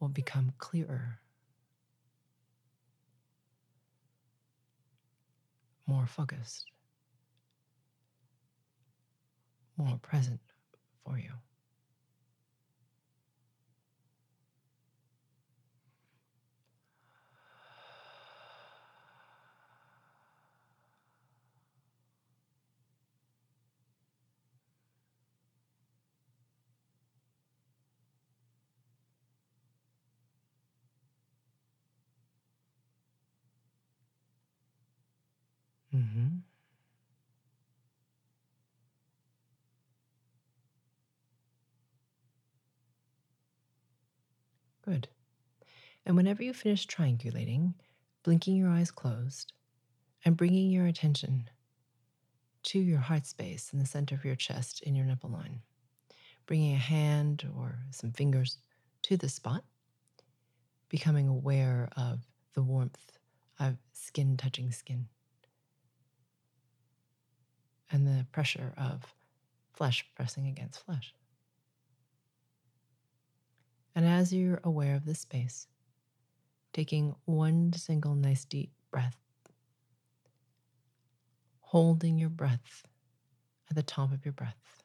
[0.00, 1.20] will become clearer,
[5.86, 6.66] more focused.
[9.76, 10.40] more present
[11.06, 11.30] for you.
[36.10, 36.28] Mm-hmm.
[44.84, 45.08] Good.
[46.04, 47.74] And whenever you finish triangulating,
[48.24, 49.52] blinking your eyes closed
[50.24, 51.48] and bringing your attention
[52.62, 55.60] to your heart space in the center of your chest in your nipple line,
[56.46, 58.58] bringing a hand or some fingers
[59.02, 59.64] to the spot,
[60.88, 62.20] becoming aware of
[62.54, 63.18] the warmth
[63.58, 65.06] of skin touching skin
[67.90, 69.14] and the pressure of
[69.74, 71.14] flesh pressing against flesh.
[73.94, 75.66] And as you're aware of this space,
[76.72, 79.18] taking one single nice deep breath,
[81.60, 82.84] holding your breath
[83.68, 84.82] at the top of your breath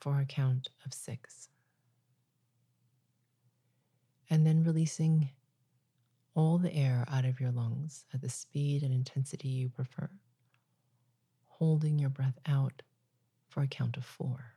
[0.00, 1.48] for a count of six.
[4.28, 5.30] And then releasing
[6.40, 10.08] all the air out of your lungs at the speed and intensity you prefer,
[11.48, 12.80] holding your breath out
[13.50, 14.54] for a count of four.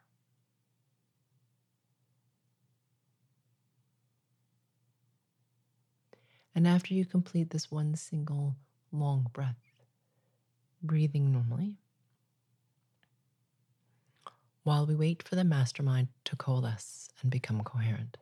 [6.55, 8.55] And after you complete this one single
[8.93, 9.59] long breath,
[10.81, 11.75] breathing normally,
[14.63, 18.17] while we wait for the mastermind to coalesce and become coherent.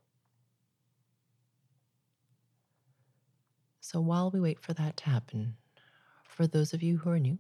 [3.92, 5.58] So while we wait for that to happen,
[6.24, 7.38] for those of you who are new,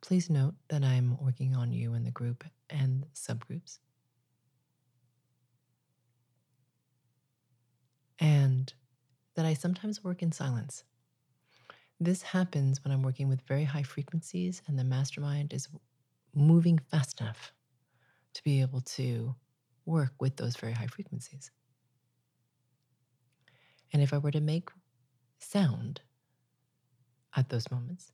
[0.00, 3.78] please note that I'm working on you in the group and subgroups.
[8.18, 8.72] And
[9.36, 10.82] that I sometimes work in silence.
[12.00, 15.68] This happens when I'm working with very high frequencies and the mastermind is
[16.34, 17.52] moving fast enough
[18.34, 19.36] to be able to
[19.88, 21.50] work with those very high frequencies.
[23.92, 24.68] And if I were to make
[25.38, 26.02] sound
[27.34, 28.12] at those moments,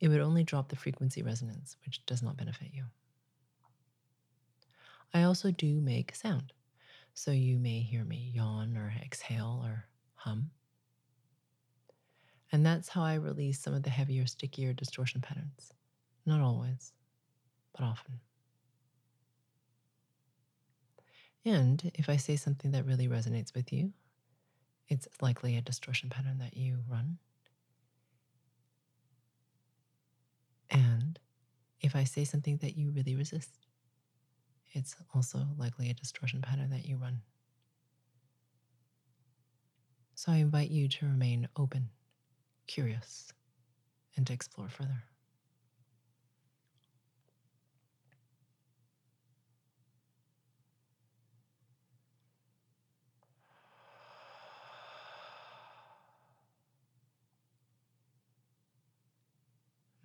[0.00, 2.84] it would only drop the frequency resonance, which does not benefit you.
[5.12, 6.52] I also do make sound.
[7.14, 10.50] So you may hear me yawn or exhale or hum.
[12.52, 15.72] And that's how I release some of the heavier, stickier distortion patterns.
[16.26, 16.92] Not always,
[17.76, 18.20] but often.
[21.44, 23.92] And if I say something that really resonates with you,
[24.88, 27.18] it's likely a distortion pattern that you run.
[30.70, 31.18] And
[31.80, 33.50] if I say something that you really resist,
[34.72, 37.20] it's also likely a distortion pattern that you run.
[40.14, 41.90] So I invite you to remain open,
[42.66, 43.32] curious,
[44.16, 45.04] and to explore further.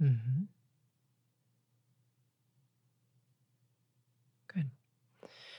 [0.02, 0.43] Mm-hmm.
[4.54, 4.70] Good.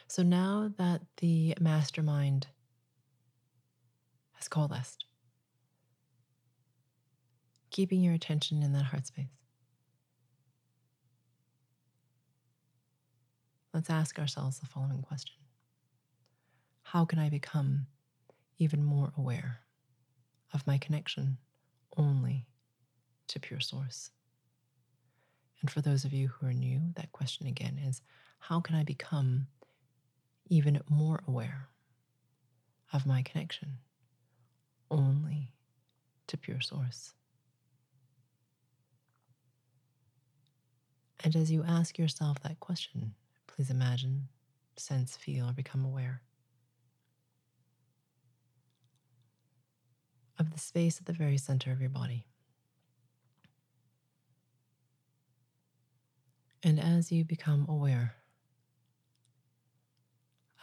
[0.09, 2.47] So now that the mastermind
[4.33, 5.05] has coalesced,
[7.71, 9.27] keeping your attention in that heart space,
[13.75, 15.37] let's ask ourselves the following question
[16.83, 17.87] How can I become
[18.59, 19.61] even more aware
[20.53, 21.39] of my connection
[21.97, 22.47] only
[23.29, 24.11] to pure source?
[25.61, 28.01] And for those of you who are new, that question again is
[28.39, 29.47] how can I become
[30.49, 31.69] even more aware
[32.93, 33.79] of my connection
[34.91, 35.53] only
[36.27, 37.13] to pure source?
[41.23, 43.15] And as you ask yourself that question,
[43.47, 44.29] please imagine,
[44.77, 46.23] sense, feel, or become aware
[50.39, 52.25] of the space at the very center of your body.
[56.63, 58.17] And as you become aware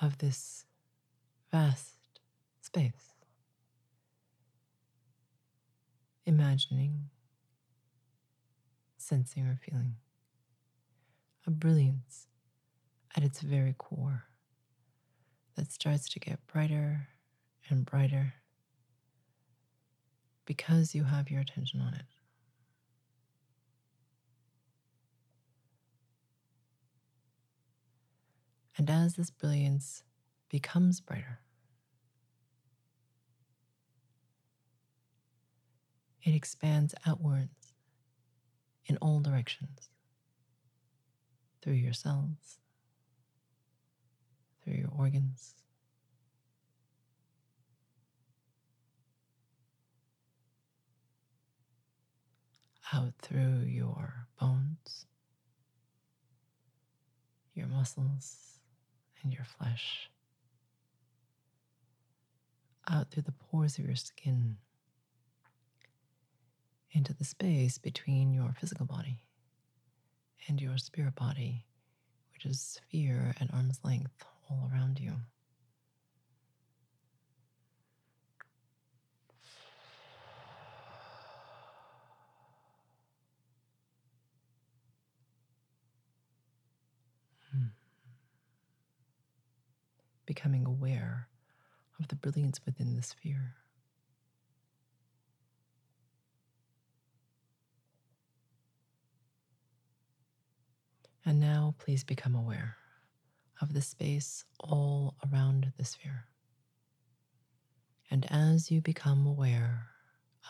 [0.02, 0.66] of this
[1.52, 1.96] vast
[2.62, 3.14] space,
[6.26, 7.10] imagining,
[8.98, 9.96] sensing, or feeling
[11.48, 12.28] a brilliance
[13.16, 14.26] at its very core
[15.56, 17.08] that starts to get brighter
[17.70, 18.36] and brighter
[20.46, 22.06] because you have your attention on it.
[28.78, 30.04] And as this brilliance
[30.50, 31.40] becomes brighter,
[36.22, 37.74] it expands outwards
[38.86, 39.90] in all directions
[41.62, 42.60] through your cells,
[44.64, 45.56] through your organs.
[52.94, 55.08] Out through your bones,
[57.54, 58.57] your muscles,
[59.24, 60.10] and your flesh,
[62.90, 64.58] out through the pores of your skin,
[66.92, 69.20] into the space between your physical body
[70.48, 71.66] and your spirit body,
[72.34, 75.14] which is sphere at arm's length all around you.
[90.28, 91.30] Becoming aware
[92.00, 93.56] of the brilliance within the sphere.
[101.26, 102.78] And now, please become aware
[103.60, 106.26] of the space all around the sphere.
[108.10, 109.88] And as you become aware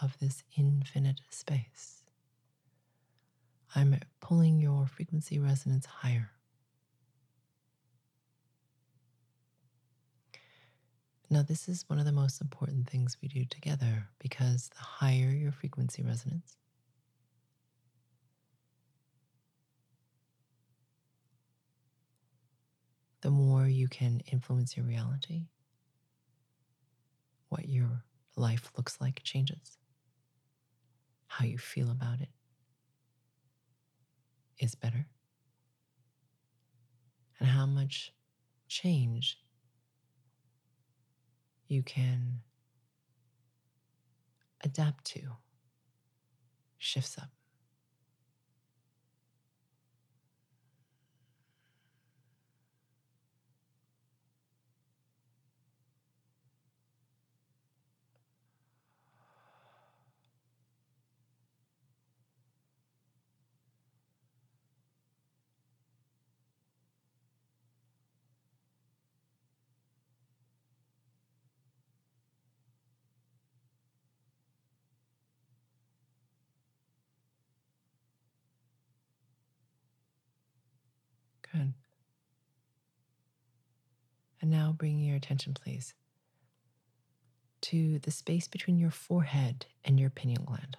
[0.02, 2.04] of this infinite space,
[3.74, 6.32] I'm pulling your frequency resonance higher.
[11.30, 15.30] Now, this is one of the most important things we do together because the higher
[15.30, 16.56] your frequency resonance,
[23.22, 25.48] the more you can influence your reality.
[27.50, 28.04] What your
[28.36, 29.78] life looks like changes.
[31.28, 32.30] How you feel about it
[34.60, 35.08] is better.
[37.40, 38.14] And how much
[38.68, 39.38] change
[41.68, 42.42] you can
[44.64, 45.22] adapt to
[46.78, 47.30] shifts up.
[81.52, 81.74] Good.
[84.48, 85.94] And now bring your attention, please,
[87.64, 90.78] to the space between your forehead and your pineal gland.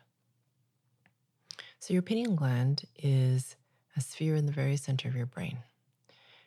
[1.79, 3.57] So, your pineal gland is
[3.95, 5.59] a sphere in the very center of your brain.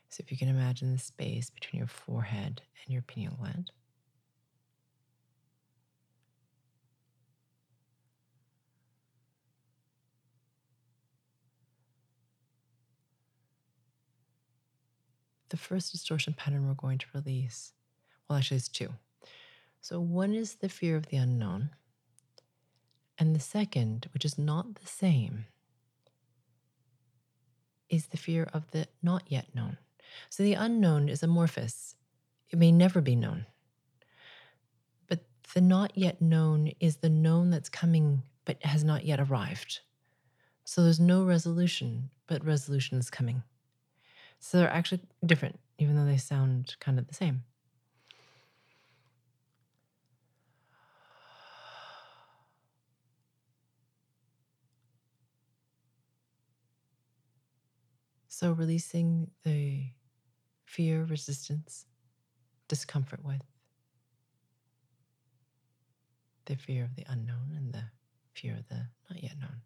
[0.10, 3.70] So, if you can imagine the space between your forehead and your pineal gland.
[15.52, 17.74] The first distortion pattern we're going to release,
[18.28, 18.89] well, actually, it's two.
[19.82, 21.72] So, one is the fear of the unknown,
[23.20, 25.45] and the second, which is not the same,
[27.89, 29.78] is the fear of the not yet known.
[30.30, 31.95] So, the unknown is amorphous,
[32.49, 33.45] it may never be known.
[35.08, 35.20] But
[35.54, 39.82] the not yet known is the known that's coming but has not yet arrived.
[40.64, 43.43] So, there's no resolution, but resolution is coming.
[44.44, 47.44] So they're actually different, even though they sound kind of the same.
[58.28, 59.86] So releasing the
[60.66, 61.86] fear, resistance,
[62.68, 63.44] discomfort with
[66.46, 67.84] the fear of the unknown and the
[68.34, 69.62] fear of the not yet known.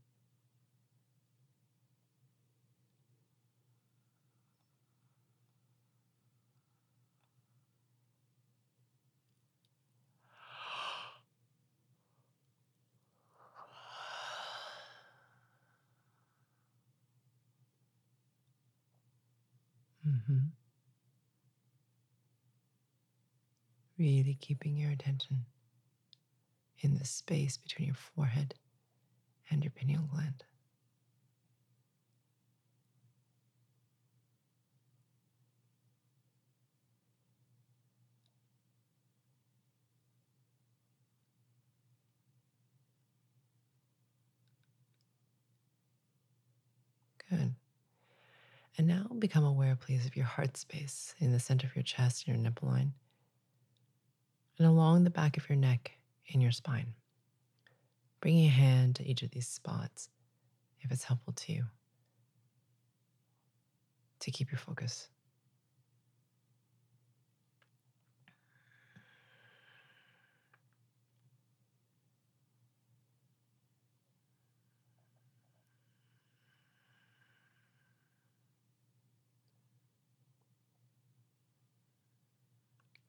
[20.30, 20.48] Mm-hmm.
[23.98, 25.46] Really keeping your attention
[26.80, 28.56] in the space between your forehead
[29.50, 30.44] and your pineal gland.
[47.30, 47.56] Good.
[48.78, 52.28] And now become aware, please, of your heart space in the center of your chest
[52.28, 52.94] and your nipple line,
[54.58, 55.92] and along the back of your neck
[56.28, 56.94] in your spine.
[58.20, 60.10] Bringing a hand to each of these spots
[60.82, 61.66] if it's helpful to you
[64.20, 65.08] to keep your focus.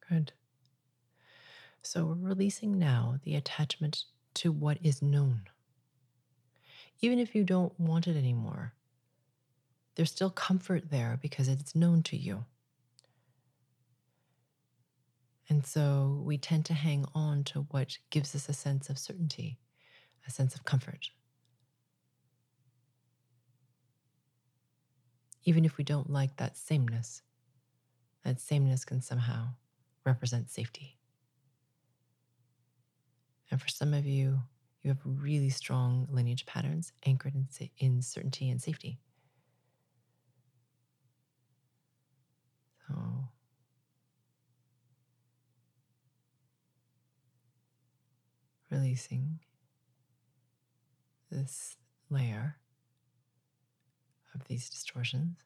[0.08, 0.32] Good.
[1.86, 5.42] So we're releasing now the attachment to what is known.
[7.00, 8.74] Even if you don't want it anymore,
[9.94, 12.44] there's still comfort there because it's known to you.
[15.48, 19.60] And so we tend to hang on to what gives us a sense of certainty,
[20.26, 21.10] a sense of comfort.
[25.44, 27.22] Even if we don't like that sameness,
[28.24, 29.50] that sameness can somehow
[30.04, 30.96] represent safety.
[33.50, 34.40] And for some of you,
[34.82, 38.98] you have really strong lineage patterns anchored in, in certainty and safety.
[42.86, 43.28] So,
[48.70, 49.40] releasing
[51.30, 51.76] this
[52.10, 52.58] layer
[54.34, 55.45] of these distortions.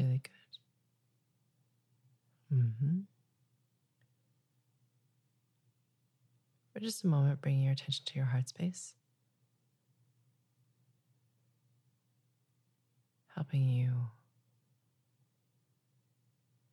[0.00, 0.32] Really good.
[2.56, 3.00] Mm-hmm.
[6.72, 8.94] For just a moment, bringing your attention to your heart space,
[13.34, 13.92] helping you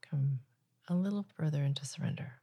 [0.09, 0.39] come
[0.88, 2.36] a little further into surrender,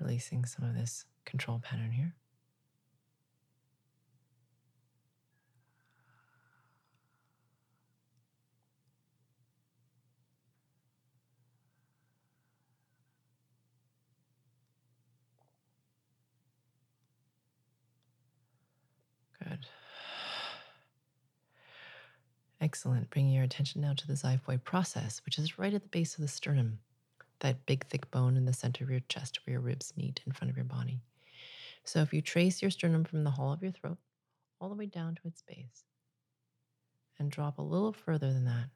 [0.00, 2.14] releasing some of this control pattern here.
[19.48, 19.66] Good.
[22.62, 23.10] Excellent.
[23.10, 26.20] Bringing your attention now to the xiphoid process, which is right at the base of
[26.20, 26.78] the sternum,
[27.40, 30.32] that big, thick bone in the center of your chest where your ribs meet in
[30.32, 31.00] front of your body.
[31.82, 33.98] So if you trace your sternum from the hole of your throat
[34.60, 35.82] all the way down to its base
[37.18, 38.66] and drop a little further than that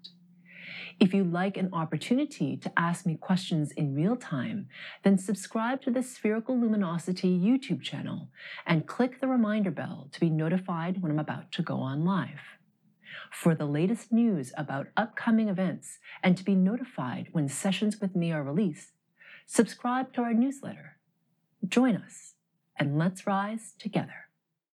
[1.00, 4.68] If you'd like an opportunity to ask me questions in real time,
[5.04, 8.30] then subscribe to the Spherical Luminosity YouTube channel
[8.66, 12.57] and click the reminder bell to be notified when I'm about to go on live.
[13.32, 18.32] For the latest news about upcoming events and to be notified when sessions with me
[18.32, 18.91] are released,
[19.45, 20.97] subscribe to our newsletter.
[21.68, 22.36] Join us
[22.78, 24.27] and let's rise together.